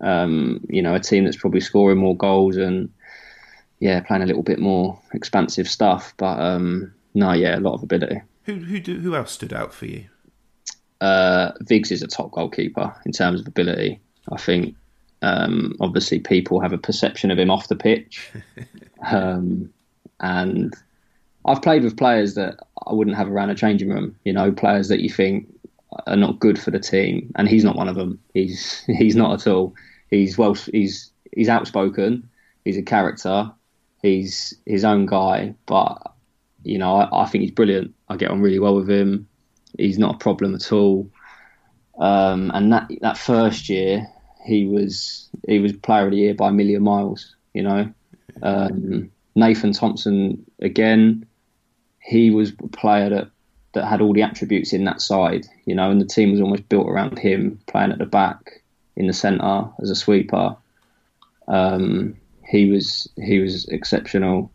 [0.00, 2.90] Um, you know, a team that's probably scoring more goals and
[3.80, 6.14] yeah, playing a little bit more expansive stuff.
[6.16, 8.22] But um, no, yeah, a lot of ability.
[8.44, 10.06] Who who do, who else stood out for you?
[11.00, 14.00] Uh, Viggs is a top goalkeeper in terms of ability.
[14.30, 14.76] I think
[15.22, 18.30] um, obviously people have a perception of him off the pitch,
[19.10, 19.72] um,
[20.20, 20.74] and
[21.46, 24.16] I've played with players that I wouldn't have around a changing room.
[24.24, 25.48] You know, players that you think
[26.06, 28.18] are not good for the team, and he's not one of them.
[28.34, 29.74] He's he's not at all.
[30.10, 32.28] He's well, he's he's outspoken.
[32.64, 33.50] He's a character.
[34.02, 36.14] He's his own guy, but
[36.62, 37.94] you know, I, I think he's brilliant.
[38.08, 39.28] I get on really well with him.
[39.80, 41.10] He's not a problem at all.
[41.98, 44.06] Um, and that that first year,
[44.44, 47.34] he was he was player of the year by a million miles.
[47.54, 47.92] You know,
[48.42, 51.26] um, Nathan Thompson again.
[52.02, 53.30] He was a player that
[53.72, 55.46] that had all the attributes in that side.
[55.66, 58.62] You know, and the team was almost built around him playing at the back,
[58.96, 60.56] in the centre as a sweeper.
[61.48, 62.16] Um,
[62.46, 64.52] he was he was exceptional.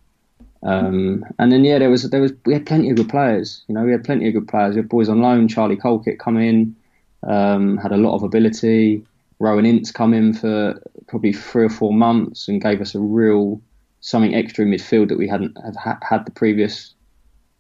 [0.66, 3.64] Um, and then yeah, there was there was we had plenty of good players.
[3.68, 4.76] You know, we had plenty of good players.
[4.76, 5.48] We had boys on loan.
[5.48, 6.76] Charlie Colkett come in,
[7.24, 9.06] um, had a lot of ability.
[9.40, 13.62] Rohan Ince come in for probably three or four months and gave us a real
[14.02, 16.94] something extra in midfield that we hadn't have had the previous,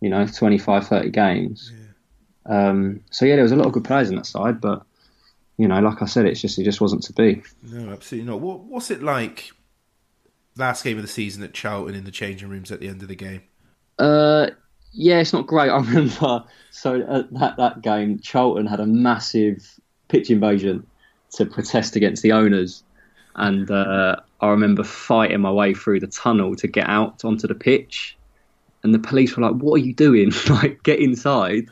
[0.01, 1.71] you know, 25, 30 games.
[1.73, 2.69] Yeah.
[2.69, 4.83] Um, so yeah, there was a lot of good players in that side, but
[5.57, 7.43] you know, like I said, it's just it just wasn't to be.
[7.63, 8.41] No, absolutely not.
[8.41, 9.51] What what's it like?
[10.57, 13.09] Last game of the season at Charlton in the changing rooms at the end of
[13.09, 13.41] the game.
[13.99, 14.47] Uh,
[14.93, 15.69] yeah, it's not great.
[15.71, 20.85] I remember so at that that game, Charlton had a massive pitch invasion
[21.31, 22.83] to protest against the owners,
[23.35, 27.55] and uh, I remember fighting my way through the tunnel to get out onto the
[27.55, 28.17] pitch,
[28.83, 30.31] and the police were like, "What are you doing?
[30.49, 31.67] like, get inside!"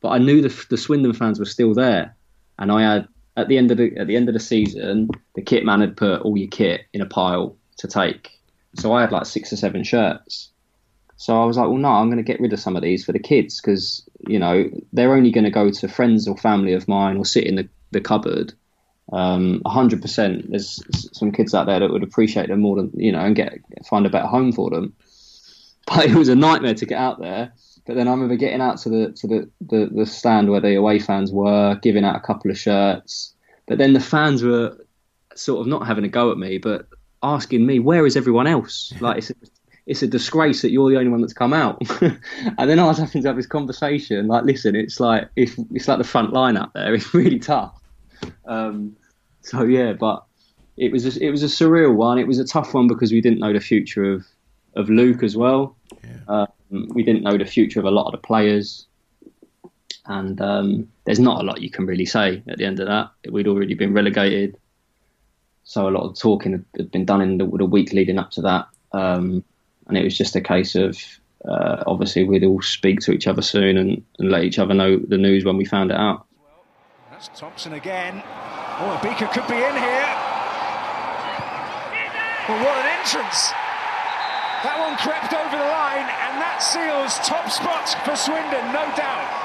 [0.00, 2.14] But I knew the, the Swindon fans were still there,
[2.58, 3.08] and I had
[3.38, 5.96] at the end of the at the end of the season, the kit man had
[5.96, 8.38] put all your kit in a pile to take.
[8.76, 10.50] So I had like six or seven shirts.
[11.16, 13.04] So I was like, well, no, I'm going to get rid of some of these
[13.04, 16.74] for the kids because you know they're only going to go to friends or family
[16.74, 18.52] of mine or sit in the, the cupboard.
[19.12, 20.50] Um, 100%.
[20.50, 20.80] There's
[21.16, 23.58] some kids out there that would appreciate them more than you know and get
[23.88, 24.94] find a better home for them.
[25.86, 27.50] But it was a nightmare to get out there.
[27.86, 30.74] But then I remember getting out to the to the, the, the stand where the
[30.74, 33.34] away fans were, giving out a couple of shirts.
[33.66, 34.76] But then the fans were
[35.34, 36.88] sort of not having a go at me, but
[37.22, 39.34] asking me, "Where is everyone else?" Like it's a,
[39.86, 41.80] it's a disgrace that you're the only one that's come out.
[42.00, 44.28] and then I was having to have this conversation.
[44.28, 46.94] Like, listen, it's like it's it's like the front line out there.
[46.98, 47.80] It's really tough.
[48.44, 48.96] Um,
[49.40, 50.24] so yeah, but
[50.76, 52.18] it was a, it was a surreal one.
[52.18, 54.26] It was a tough one because we didn't know the future of
[54.74, 55.74] of Luke as well.
[56.04, 56.18] Yeah.
[56.28, 58.86] Um, we didn't know the future of a lot of the players,
[60.04, 63.10] and um, there's not a lot you can really say at the end of that.
[63.32, 64.58] We'd already been relegated,
[65.68, 68.40] so a lot of talking had been done in the, the week leading up to
[68.40, 69.44] that, um,
[69.86, 70.96] and it was just a case of
[71.44, 74.96] uh, obviously we'd all speak to each other soon and, and, let each other know
[74.96, 76.26] the news when we found it out.
[77.10, 78.22] That's Thompson again.
[78.80, 80.08] Oh, Beaker could be in here.
[82.48, 83.52] Well, what an entrance!
[84.64, 89.37] That one crept over the line, and that seals top spot for Swindon, no doubt.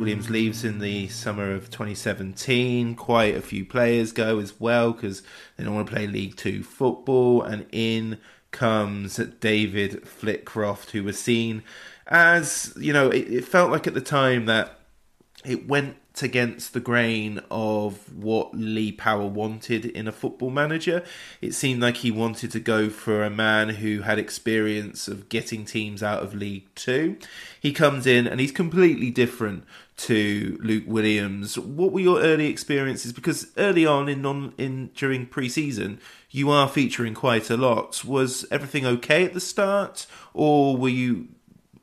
[0.00, 2.94] Williams leaves in the summer of 2017.
[2.94, 5.22] Quite a few players go as well because
[5.56, 7.42] they don't want to play League Two football.
[7.42, 8.18] And in
[8.50, 11.62] comes David Flitcroft, who was seen
[12.06, 14.78] as, you know, it, it felt like at the time that
[15.44, 21.02] it went against the grain of what Lee Power wanted in a football manager.
[21.40, 25.64] It seemed like he wanted to go for a man who had experience of getting
[25.64, 27.16] teams out of League Two.
[27.60, 29.64] He comes in and he's completely different
[30.06, 31.58] to Luke Williams.
[31.58, 33.12] What were your early experiences?
[33.12, 38.04] Because early on in non in during pre-season, you are featuring quite a lot.
[38.04, 41.28] Was everything okay at the start, or were you?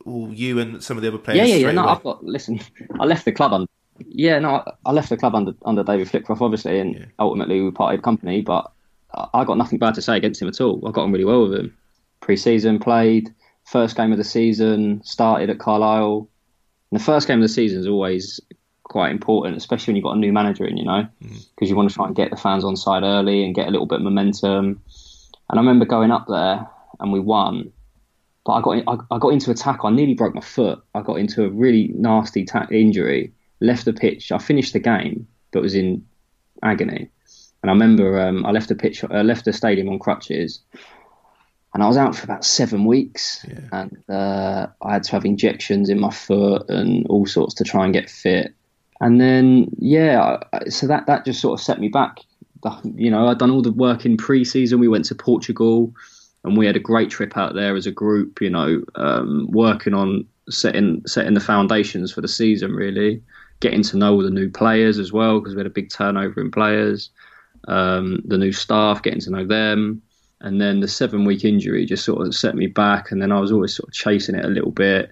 [0.05, 1.49] Or you and some of the other players.
[1.49, 1.72] Yeah, yeah, yeah.
[1.74, 1.91] No, away?
[1.91, 2.24] I've got.
[2.24, 2.61] Listen,
[2.97, 3.68] I left the club on
[4.05, 7.05] yeah, no, I left the club under under David Flitcroft, obviously, and yeah.
[7.20, 8.41] ultimately we parted company.
[8.41, 8.72] But
[9.34, 10.86] I got nothing bad to say against him at all.
[10.88, 11.78] I got on really well with him.
[12.20, 13.34] Pre-season played,
[13.65, 16.28] first game of the season started at Carlisle.
[16.91, 18.39] And the first game of the season is always
[18.83, 21.69] quite important, especially when you've got a new manager in, you know, because mm.
[21.69, 23.85] you want to try and get the fans on side early and get a little
[23.85, 24.81] bit of momentum.
[25.49, 26.67] And I remember going up there
[26.99, 27.71] and we won,
[28.45, 29.89] but I got in, I, I got into a tackle.
[29.89, 30.81] I nearly broke my foot.
[30.95, 33.33] I got into a really nasty ta- injury.
[33.59, 34.31] Left the pitch.
[34.31, 36.05] I finished the game, but was in
[36.63, 37.09] agony.
[37.61, 40.61] And I remember um, I left the pitch, I left the stadium on crutches,
[41.78, 43.45] and I was out for about seven weeks.
[43.71, 47.84] And uh, I had to have injections in my foot and all sorts to try
[47.86, 48.55] and get fit.
[48.99, 52.17] And then yeah, I- so that that just sort of set me back.
[52.95, 54.80] You know, I'd done all the work in pre-season.
[54.80, 55.93] We went to Portugal,
[56.43, 58.41] and we had a great trip out there as a group.
[58.41, 62.71] You know, um, working on setting setting the foundations for the season.
[62.73, 63.21] Really,
[63.59, 66.41] getting to know all the new players as well because we had a big turnover
[66.41, 67.11] in players.
[67.67, 70.01] Um, the new staff, getting to know them,
[70.41, 73.11] and then the seven week injury just sort of set me back.
[73.11, 75.11] And then I was always sort of chasing it a little bit.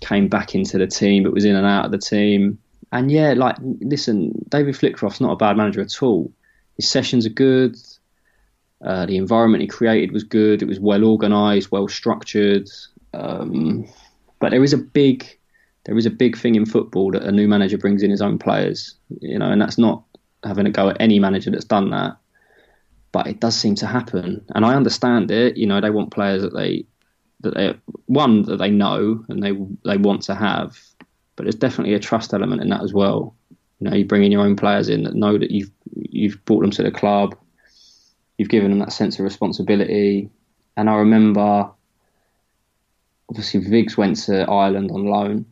[0.00, 2.58] Came back into the team, but was in and out of the team.
[2.92, 6.32] And yeah, like listen, David Flitcroft's not a bad manager at all.
[6.76, 7.76] His sessions are good.
[8.82, 10.62] Uh, the environment he created was good.
[10.62, 12.68] It was well organised, well structured.
[13.12, 13.86] Um,
[14.38, 15.26] but there is a big,
[15.84, 18.38] there is a big thing in football that a new manager brings in his own
[18.38, 18.94] players.
[19.20, 20.02] You know, and that's not
[20.44, 22.16] having a go at any manager that's done that.
[23.12, 25.56] But it does seem to happen, and I understand it.
[25.56, 26.86] You know, they want players that they
[27.40, 27.74] that they
[28.06, 29.52] one that they know and they
[29.84, 30.78] they want to have,
[31.36, 33.34] but there's definitely a trust element in that as well.
[33.80, 36.60] You know, you bring in your own players in that know that you've you've brought
[36.60, 37.36] them to the club,
[38.38, 40.30] you've given them that sense of responsibility.
[40.76, 41.70] And I remember,
[43.28, 45.46] obviously, Viggs went to Ireland on loan.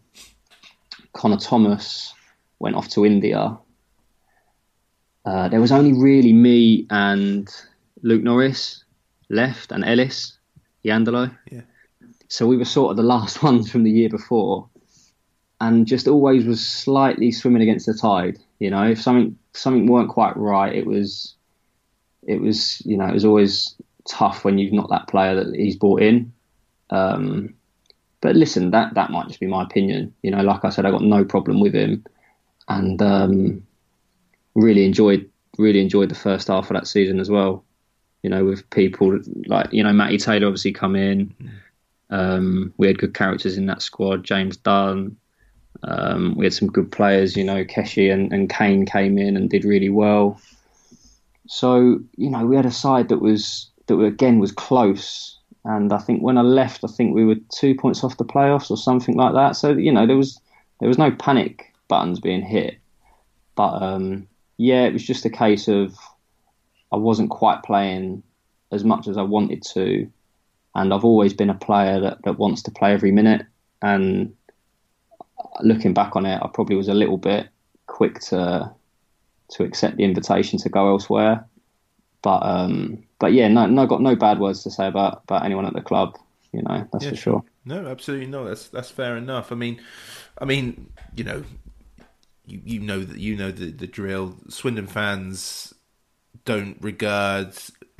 [1.12, 2.14] Conor Thomas
[2.58, 3.58] went off to India.
[5.28, 7.54] Uh, there was only really me and
[8.02, 8.82] Luke Norris
[9.28, 10.38] left, and Ellis
[10.86, 11.36] Iandolo.
[11.50, 11.60] Yeah.
[12.28, 14.70] So we were sort of the last ones from the year before,
[15.60, 18.38] and just always was slightly swimming against the tide.
[18.58, 21.34] You know, if something something weren't quite right, it was
[22.26, 23.74] it was you know it was always
[24.08, 26.32] tough when you've not that player that he's brought in.
[26.88, 27.52] Um,
[28.22, 30.14] but listen, that that might just be my opinion.
[30.22, 32.02] You know, like I said, I got no problem with him,
[32.66, 33.67] and um,
[34.58, 37.64] really enjoyed really enjoyed the first half of that season as well.
[38.22, 41.34] You know, with people like you know Matty Taylor obviously come in.
[42.10, 44.24] Um, we had good characters in that squad.
[44.24, 45.16] James Dunn.
[45.84, 47.36] Um, we had some good players.
[47.36, 50.40] You know, Keshi and, and Kane came in and did really well.
[51.46, 55.36] So you know, we had a side that was that again was close.
[55.64, 58.70] And I think when I left, I think we were two points off the playoffs
[58.70, 59.54] or something like that.
[59.54, 60.40] So you know, there was
[60.80, 62.78] there was no panic buttons being hit.
[63.54, 64.28] But um,
[64.58, 65.96] yeah, it was just a case of
[66.92, 68.22] I wasn't quite playing
[68.70, 70.10] as much as I wanted to,
[70.74, 73.46] and I've always been a player that, that wants to play every minute.
[73.80, 74.34] And
[75.60, 77.48] looking back on it, I probably was a little bit
[77.86, 78.70] quick to
[79.50, 81.46] to accept the invitation to go elsewhere.
[82.22, 85.66] But um, but yeah, no, no, got no bad words to say about about anyone
[85.66, 86.18] at the club.
[86.52, 87.44] You know, that's Yeah, for sure.
[87.64, 88.44] No, absolutely no.
[88.44, 89.52] That's that's fair enough.
[89.52, 89.80] I mean,
[90.38, 91.44] I mean, you know,
[92.48, 94.36] you you know that you know the the drill.
[94.48, 95.74] Swindon fans
[96.44, 97.54] don't regard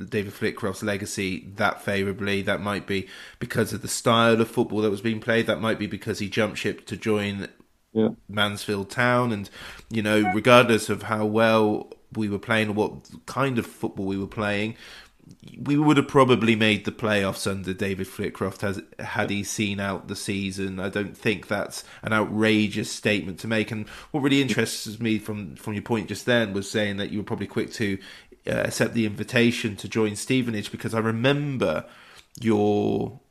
[0.09, 2.41] David Flitcroft's legacy that favourably.
[2.41, 5.47] That might be because of the style of football that was being played.
[5.47, 7.49] That might be because he jumped ship to join
[7.93, 8.09] Yeah.
[8.29, 9.49] Mansfield Town, and
[9.89, 14.17] you know, regardless of how well we were playing or what kind of football we
[14.17, 14.75] were playing,
[15.57, 20.07] we would have probably made the playoffs under David Flitcroft has had he seen out
[20.07, 20.79] the season.
[20.79, 23.71] I don't think that's an outrageous statement to make.
[23.71, 27.19] And what really interests me from from your point just then was saying that you
[27.19, 27.97] were probably quick to
[28.47, 31.85] uh, accept the invitation to join Stevenage because I remember
[32.41, 33.21] your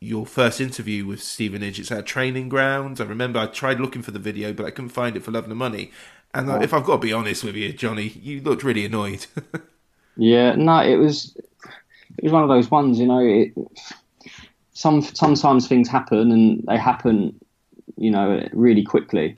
[0.00, 1.78] your first interview with Stevenage.
[1.78, 3.00] It's at a training ground.
[3.00, 5.46] I remember I tried looking for the video, but I couldn't find it for love
[5.46, 5.92] nor money.
[6.34, 9.26] And uh, if I've got to be honest with you, Johnny, you looked really annoyed.
[10.16, 11.36] Yeah, no, it was
[12.18, 13.20] it was one of those ones, you know.
[13.20, 13.52] It,
[14.72, 17.38] some sometimes things happen and they happen,
[17.96, 19.36] you know, really quickly,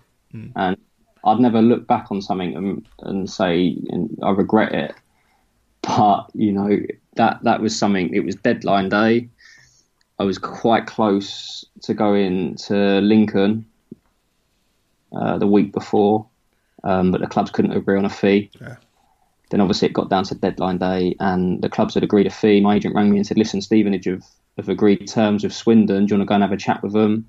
[0.57, 0.77] and
[1.25, 4.95] I'd never look back on something and, and say and I regret it.
[5.83, 6.79] But you know
[7.15, 8.15] that that was something.
[8.15, 9.29] It was deadline day.
[10.19, 13.67] I was quite close to going to Lincoln
[15.13, 16.27] uh, the week before,
[16.85, 18.51] um, but the clubs couldn't agree on a fee.
[19.51, 22.61] Then obviously it got down to deadline day, and the clubs had agreed a fee.
[22.61, 24.25] My agent rang me and said, "Listen, Stevenage have,
[24.57, 26.07] have agreed terms with Swindon.
[26.07, 27.29] Do you want to go and have a chat with them?"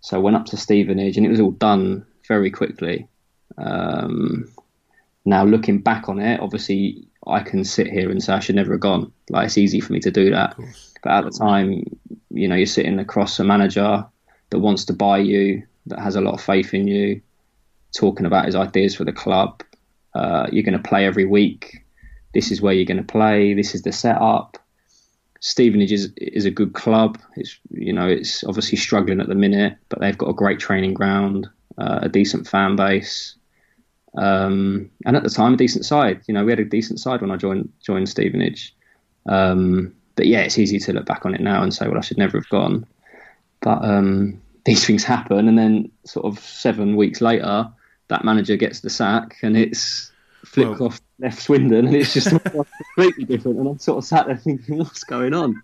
[0.00, 3.08] So I went up to Stevenage, and it was all done very quickly.
[3.56, 4.48] Um,
[5.24, 8.72] now looking back on it, obviously I can sit here and say I should never
[8.72, 9.12] have gone.
[9.30, 10.56] Like it's easy for me to do that,
[11.02, 11.84] but at the time,
[12.30, 14.06] you know, you're sitting across a manager
[14.50, 17.20] that wants to buy you, that has a lot of faith in you,
[17.94, 19.62] talking about his ideas for the club.
[20.14, 21.84] Uh, you're going to play every week.
[22.34, 23.54] This is where you're going to play.
[23.54, 24.58] This is the setup.
[25.40, 27.18] Stevenage is is a good club.
[27.36, 30.94] It's you know it's obviously struggling at the minute, but they've got a great training
[30.94, 31.48] ground,
[31.78, 33.36] uh, a decent fan base,
[34.16, 36.22] um, and at the time a decent side.
[36.26, 38.74] You know we had a decent side when I joined joined Stevenage.
[39.26, 42.00] Um, but yeah, it's easy to look back on it now and say, well, I
[42.00, 42.86] should never have gone.
[43.60, 47.72] But um, these things happen, and then sort of seven weeks later,
[48.08, 50.10] that manager gets the sack, and it's
[50.44, 52.30] flipped Well- off left Swindon, and it's just
[52.94, 53.58] completely different.
[53.58, 55.62] And I'm sort of sat there thinking, what's going on?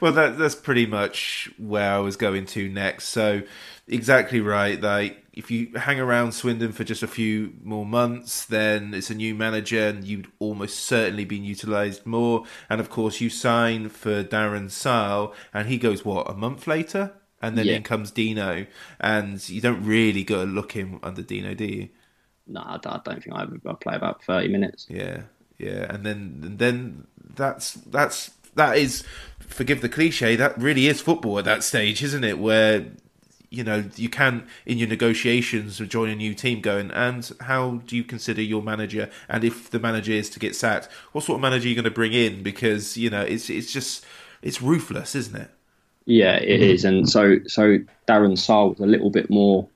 [0.00, 3.08] Well, that that's pretty much where I was going to next.
[3.08, 3.42] So,
[3.86, 4.80] exactly right.
[4.80, 9.14] Like, if you hang around Swindon for just a few more months, then it's a
[9.14, 12.44] new manager, and you'd almost certainly been utilised more.
[12.68, 17.12] And of course, you sign for Darren Sarll, and he goes what a month later,
[17.42, 17.74] and then Yeah.
[17.76, 18.66] in comes Dino,
[19.00, 21.88] and you don't really go looking under Dino, do you?
[22.46, 24.86] No, I don't think I ever I play about 30 minutes.
[24.88, 25.22] Yeah,
[25.58, 29.04] yeah, and then and then that's that's that is
[29.40, 30.36] forgive the cliche.
[30.36, 32.38] That really is football at that stage, isn't it?
[32.38, 32.86] Where
[33.50, 37.96] you know you can in your negotiations join a new team going and how do
[37.96, 41.40] you consider your manager and if the manager is to get sacked what sort of
[41.42, 44.04] manager are you going to bring in because you know it's it's just
[44.42, 45.50] it's ruthless isn't it
[46.10, 47.76] Yeah, it is, and so so
[48.08, 49.68] Darren Sarll was a little bit more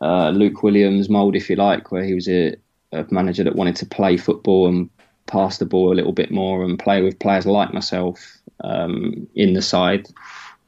[0.00, 2.56] uh, Luke Williams mould, if you like, where he was a,
[2.90, 4.90] a manager that wanted to play football and
[5.26, 8.18] pass the ball a little bit more and play with players like myself
[8.64, 10.08] um, in the side.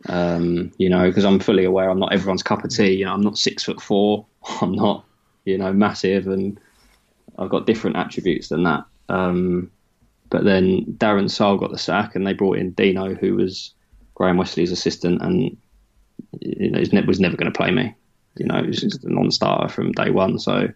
[0.09, 2.93] Um, you know, because I'm fully aware I'm not everyone's cup of tea.
[2.93, 4.25] You know, I'm not six foot four.
[4.61, 5.05] I'm not,
[5.47, 6.61] you know, massive, and
[7.39, 8.85] I've got different attributes than that.
[9.09, 9.69] Um,
[10.31, 13.75] but then Darren Sarll got the sack, and they brought in Dino, who was
[14.15, 15.57] Graham Westley's assistant, and
[16.41, 17.95] you know, he was never going to play me.
[18.37, 20.39] You know, he was just a non-starter from day one.
[20.39, 20.69] So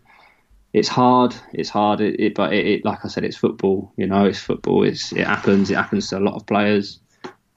[0.72, 1.34] it's hard.
[1.53, 2.01] It's hard.
[2.01, 3.93] It, it but it, it, like I said, it's football.
[3.97, 4.84] You know, it's football.
[4.84, 5.70] It's it happens.
[5.70, 7.01] It happens to a lot of players,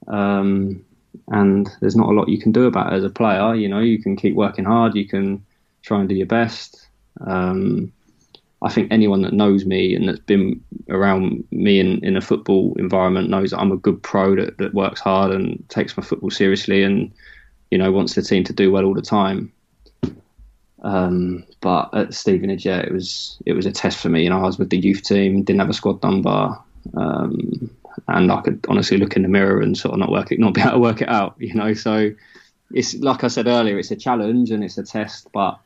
[0.07, 0.83] um,
[1.27, 3.53] and there's not a lot you can do about it as a player.
[3.55, 4.95] You know, you can keep working hard.
[4.95, 5.45] You can
[5.81, 6.87] try and do your best.
[7.25, 7.91] Um,
[8.63, 12.75] I think anyone that knows me and that's been around me in, in a football
[12.77, 16.29] environment knows that I'm a good pro that, that works hard and takes my football
[16.29, 17.11] seriously and
[17.71, 19.51] you know wants the team to do well all the time.
[20.83, 24.23] Um, but at Stevenage, yeah, it was it was a test for me.
[24.23, 26.57] You know, I was with the youth team, didn't have a squad number,
[26.95, 27.69] um,
[28.07, 30.53] and I could honestly look in the mirror and sort of not work it, not
[30.53, 31.35] be able to work it out.
[31.39, 32.11] You know, so
[32.71, 35.59] it's like I said earlier, it's a challenge and it's a test, but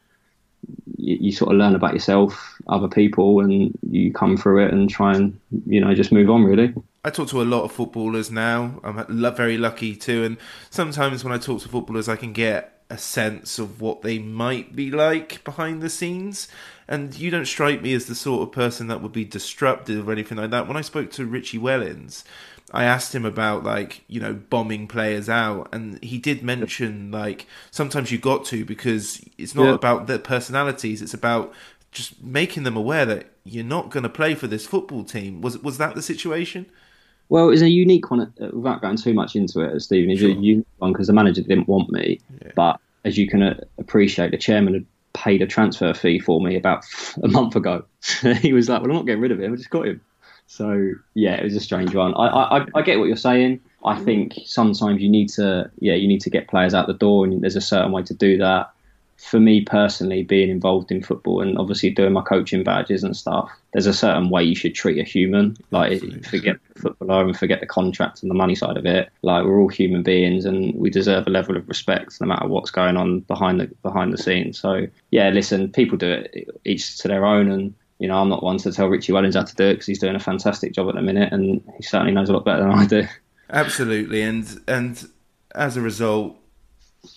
[0.98, 4.90] you, you sort of learn about yourself, other people, and you come through it and
[4.90, 6.44] try and you know just move on.
[6.44, 6.74] Really.
[7.04, 8.80] I talk to a lot of footballers now.
[8.84, 10.38] I'm very lucky too, and
[10.70, 14.76] sometimes when I talk to footballers, I can get a sense of what they might
[14.76, 16.48] be like behind the scenes.
[16.88, 20.12] And you don't strike me as the sort of person that would be disruptive or
[20.12, 20.68] anything like that.
[20.68, 22.24] When I spoke to Richie Wellens,
[22.76, 27.48] I asked him about like you know bombing players out, and he did mention like
[27.72, 29.74] sometimes you got to because it's not Yeah.
[29.74, 31.54] about their personalities; it's about
[31.92, 35.42] just making them aware that you're not going to play for this football team.
[35.42, 36.66] Was was that the situation?
[37.30, 40.12] Well, it's a unique one uh, without going too much into it, Stephen.
[40.12, 42.20] It's a unique one because the manager didn't want me,
[42.56, 46.56] but as you can uh, appreciate, the chairman had paid a transfer fee for me
[46.56, 46.84] about
[47.24, 47.86] a month ago.
[48.42, 49.54] he was like, "Well, I'm not getting rid of him.
[49.54, 50.02] I just got him."
[50.48, 52.14] So yeah, it was a strange one.
[52.14, 53.62] I, I I get what you're saying.
[53.84, 57.26] I think sometimes you need to yeah you need to get players out the door,
[57.26, 58.72] and there's a certain way to do that.
[59.18, 63.50] For me personally, being involved in football and obviously doing my coaching badges and stuff,
[63.72, 65.56] there's a certain way you should treat a human.
[65.72, 69.10] Like forget the footballer and forget the contract and the money side of it.
[69.22, 72.72] Like we're all human beings and we deserve a level of respect no matter what's
[72.72, 74.60] going on behind the behind the scenes.
[74.60, 78.44] So yeah, listen, people do it each to their own and you know, I'm not
[78.44, 80.90] one to tell Richie Wellens how to do it because he's doing a fantastic job
[80.90, 83.04] at the minute, and he certainly knows a lot better than I do.
[83.50, 85.08] Absolutely, and and
[85.54, 86.38] as a result,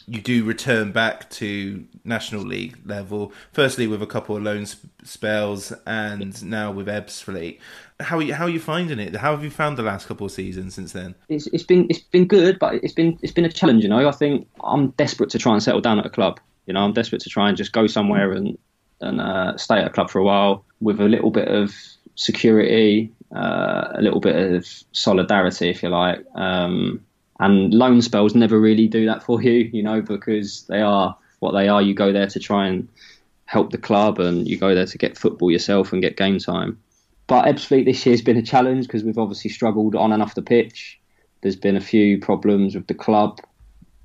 [0.06, 3.32] you do return back to national league level.
[3.52, 7.58] Firstly, with a couple of loan sp- spells, and now with Ebbsfleet.
[8.00, 9.16] How are you, how are you finding it?
[9.16, 11.16] How have you found the last couple of seasons since then?
[11.28, 13.82] It's, it's been it's been good, but it's been it's been a challenge.
[13.82, 16.38] You know, I think I'm desperate to try and settle down at a club.
[16.66, 18.56] You know, I'm desperate to try and just go somewhere and
[19.00, 21.74] and uh, stay at a club for a while with a little bit of
[22.14, 26.24] security, uh, a little bit of solidarity, if you like.
[26.34, 27.04] Um,
[27.40, 31.52] and loan spells never really do that for you, you know, because they are what
[31.52, 31.80] they are.
[31.80, 32.88] You go there to try and
[33.46, 36.78] help the club, and you go there to get football yourself and get game time.
[37.28, 40.34] But Ebbsfleet this year has been a challenge because we've obviously struggled on and off
[40.34, 40.98] the pitch.
[41.42, 43.38] There's been a few problems with the club,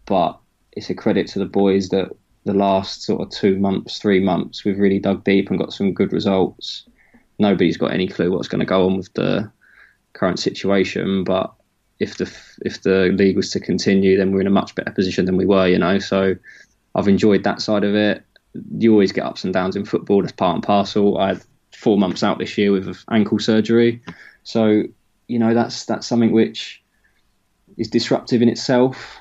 [0.06, 0.38] but
[0.74, 2.12] it's a credit to the boys that
[2.46, 5.94] the last sort of two months, three months, we've really dug deep and got some
[5.94, 6.88] good results.
[7.40, 9.52] Nobody's got any clue what's going to go on with the
[10.14, 11.54] current situation, but
[12.00, 15.26] if the if the league was to continue, then we're in a much better position
[15.26, 15.68] than we were.
[15.68, 16.36] You know, so
[16.96, 18.24] I've enjoyed that side of it.
[18.78, 20.22] You always get ups and downs in football.
[20.22, 21.18] That's part and parcel.
[21.18, 24.02] I had four months out this year with ankle surgery,
[24.44, 24.84] so
[25.28, 26.84] you know that's that's something which
[27.78, 29.18] is disruptive in itself.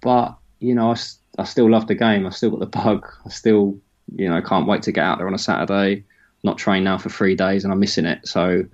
[0.00, 0.96] But you know, I,
[1.38, 2.26] I still love the game.
[2.26, 3.06] I still got the bug.
[3.26, 3.78] I still
[4.16, 6.04] you know can't wait to get out there on a Saturday.
[6.42, 8.26] Not trained now for three days, and I'm missing it.
[8.26, 8.64] So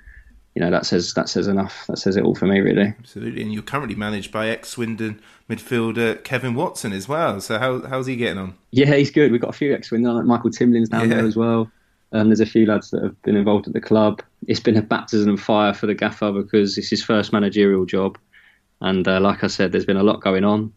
[0.54, 1.84] you know that says that says enough.
[1.88, 2.94] That says it all for me, really.
[2.98, 5.20] Absolutely, and you're currently managed by ex Swindon
[5.50, 7.40] midfielder Kevin Watson as well.
[7.40, 8.54] So how how's he getting on?
[8.70, 9.32] Yeah, he's good.
[9.32, 11.16] We've got a few ex Swindon, like Michael Timlin's down Yeah.
[11.16, 11.70] there as well.
[12.12, 14.22] Um, there's a few lads that have been involved at the club.
[14.46, 18.16] It's been a baptism of fire for the gaffer because it's his first managerial job,
[18.80, 20.72] and uh, like I said, there's been a lot going on,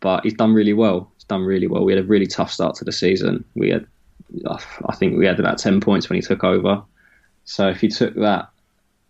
[0.00, 1.10] but he's done really well.
[1.16, 1.84] He's done really well.
[1.84, 3.44] We had a really tough start to the season.
[3.54, 3.86] We had,
[4.46, 6.82] I think, we had about ten points when he took over.
[7.44, 8.48] So if he took that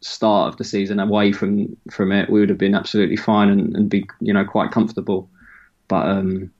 [0.00, 3.74] start of the season away from from it, we would have been absolutely fine and,
[3.74, 5.28] and be you know quite comfortable.
[5.88, 6.50] But um,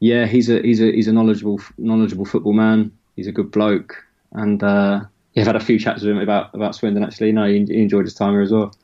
[0.00, 2.90] yeah, he's a he's a he's a knowledgeable knowledgeable football man.
[3.16, 4.02] He's a good bloke,
[4.32, 5.00] and uh,
[5.34, 7.04] yeah, I've had a few chats with him about about Swindon.
[7.04, 8.74] Actually, no, he, he enjoyed his time here as well.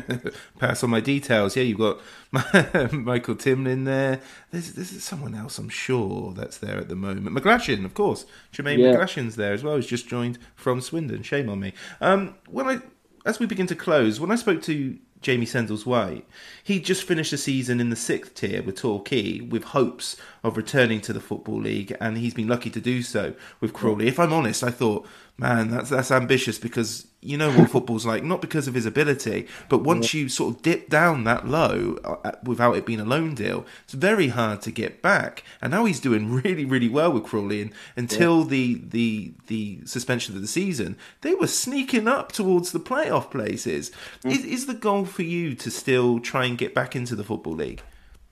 [0.58, 1.56] Pass on my details.
[1.56, 2.00] Yeah, you've got
[2.92, 4.20] Michael Timlin there.
[4.50, 7.26] There's there's someone else I'm sure that's there at the moment.
[7.36, 8.26] McGlashan, of course.
[8.52, 8.94] Jermaine Yeah.
[8.94, 9.76] McGlashan's there as well.
[9.76, 11.22] He's just joined from Swindon.
[11.22, 11.72] Shame on me.
[12.00, 12.80] Um, when I
[13.24, 16.24] as we begin to close, when I spoke to Jamie Sendles White,
[16.62, 21.00] he just finished the season in the sixth tier with Torquay with hopes of returning
[21.00, 24.06] to the Football League, and he's been lucky to do so with Crawley.
[24.06, 28.22] If I'm honest, I thought, man, that's that's ambitious because you know what football's like,
[28.22, 32.32] not because of his ability, but once you sort of dip down that low uh,
[32.44, 35.42] without it being a loan deal, it's very hard to get back.
[35.60, 37.60] And now he's doing really, really well with Crawley.
[37.60, 42.80] And until the the the suspension of the season, they were sneaking up towards the
[42.80, 43.90] playoff places.
[44.24, 47.54] Is is the goal for you to still try and get back into the football
[47.54, 47.82] league?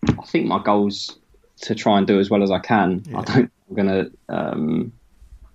[0.07, 1.19] I think my goal's
[1.63, 3.03] to try and do as well as I can.
[3.15, 3.51] I don't.
[3.69, 4.93] I'm going to um,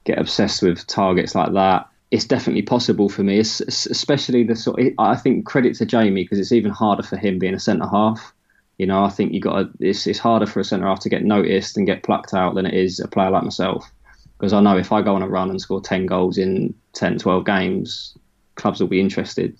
[0.05, 1.87] get obsessed with targets like that.
[2.11, 4.81] It's definitely possible for me, es- es- especially the sort.
[4.97, 8.33] I think credit to Jamie because it's even harder for him being a centre half.
[8.77, 11.09] You know, I think you got to, it's it's harder for a centre half to
[11.09, 13.91] get noticed and get plucked out than it is a player like myself.
[14.37, 17.19] Because I know if I go on a run and score 10 goals in 10,
[17.19, 18.17] 12 games,
[18.55, 19.57] clubs will be interested,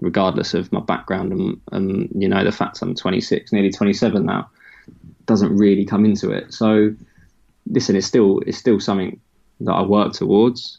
[0.00, 4.50] regardless of my background and, and you know the fact I'm 26, nearly 27 now
[5.26, 6.52] doesn't really come into it.
[6.52, 6.94] So,
[7.66, 9.20] listen, it's still it's still something
[9.60, 10.78] that I work towards,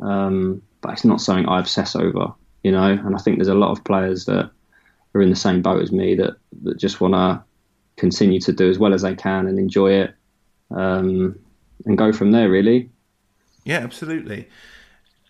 [0.00, 2.32] um, but it's not something I obsess over.
[2.62, 4.50] You know, and I think there's a lot of players that
[5.14, 7.42] are in the same boat as me that that just want to
[7.96, 10.14] continue to do as well as they can and enjoy it,
[10.70, 11.38] um,
[11.84, 12.48] and go from there.
[12.48, 12.90] Really.
[13.64, 14.48] Yeah, absolutely.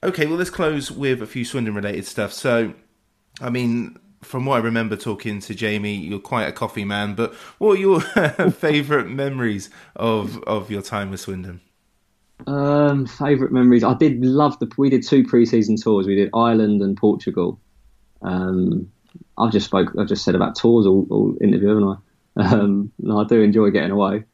[0.02, 2.32] Okay, well, let's close with a few Swindon related stuff.
[2.32, 2.74] So,
[3.40, 7.32] I mean, from what I remember talking to Jamie, you're quite a coffee man, but
[7.58, 8.00] what are your
[8.50, 11.60] favourite memories of, of your time with Swindon?
[12.46, 13.84] Um, favorite memories.
[13.84, 14.70] I did love the.
[14.76, 16.06] We did two pre-season tours.
[16.06, 17.60] We did Ireland and Portugal.
[18.22, 18.90] Um,
[19.38, 19.92] I've just spoke.
[19.98, 21.96] I've just said about tours all, all interview, haven't I?
[22.36, 24.24] Um, no, I do enjoy getting away.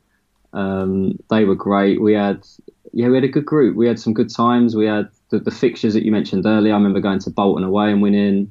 [0.54, 2.00] Um, they were great.
[2.00, 2.46] We had,
[2.94, 3.76] yeah, we had a good group.
[3.76, 4.74] We had some good times.
[4.74, 6.72] We had the, the fixtures that you mentioned earlier.
[6.72, 8.50] I remember going to Bolton away and winning.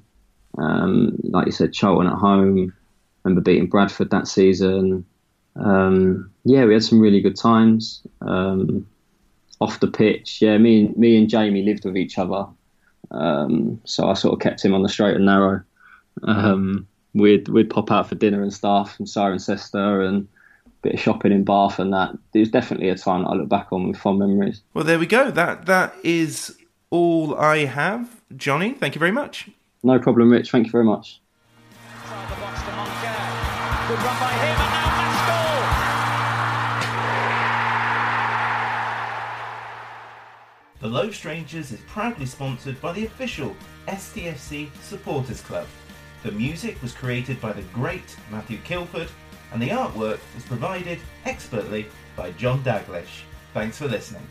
[0.60, 2.72] Um, like you said, Charlton at home.
[3.24, 5.04] remember beating Bradford that season.
[5.56, 8.04] Um, yeah, we had some really good times.
[8.22, 8.86] Um,
[9.60, 12.46] off the pitch, yeah, me and me and Jamie lived with each other,
[13.12, 15.62] um, so I sort of kept him on the straight and narrow.
[16.24, 20.28] Um, we'd we'd pop out for dinner and stuff in Cirencester and
[20.66, 22.18] a bit of shopping in Bath and that.
[22.34, 24.62] It was definitely a time that I look back on with fond memories.
[24.74, 25.32] Well, there we go.
[25.32, 26.58] That That is
[26.90, 28.22] all I have.
[28.36, 29.50] Johnny, thank you very much.
[29.84, 30.52] No problem, Rich.
[30.52, 31.22] Thank you very much.
[40.80, 43.54] The Low Strangers is proudly sponsored by the official
[43.90, 45.68] STFC Supporters Club.
[46.24, 49.10] The music was created by the great Matthew Kilford,
[49.52, 53.24] and the artwork was provided expertly by John Daglish.
[53.54, 54.26] Thanks for listening.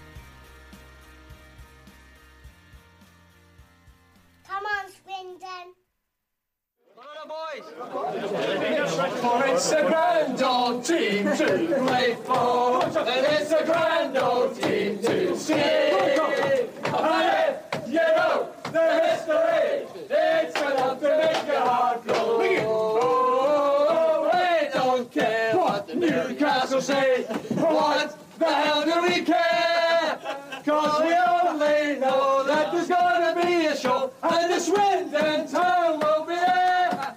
[7.59, 14.99] For it's a grand old team to play for, and it's a grand old team
[15.01, 15.55] to see.
[15.55, 22.39] And if you know the history, it's enough to make your heart glow.
[22.61, 27.25] Oh, we don't care what the Newcastle say.
[27.25, 30.19] What the hell do we care?
[30.65, 36.25] Cause we only know that there's gonna be a show, and the Swindon town will
[36.25, 37.17] be there.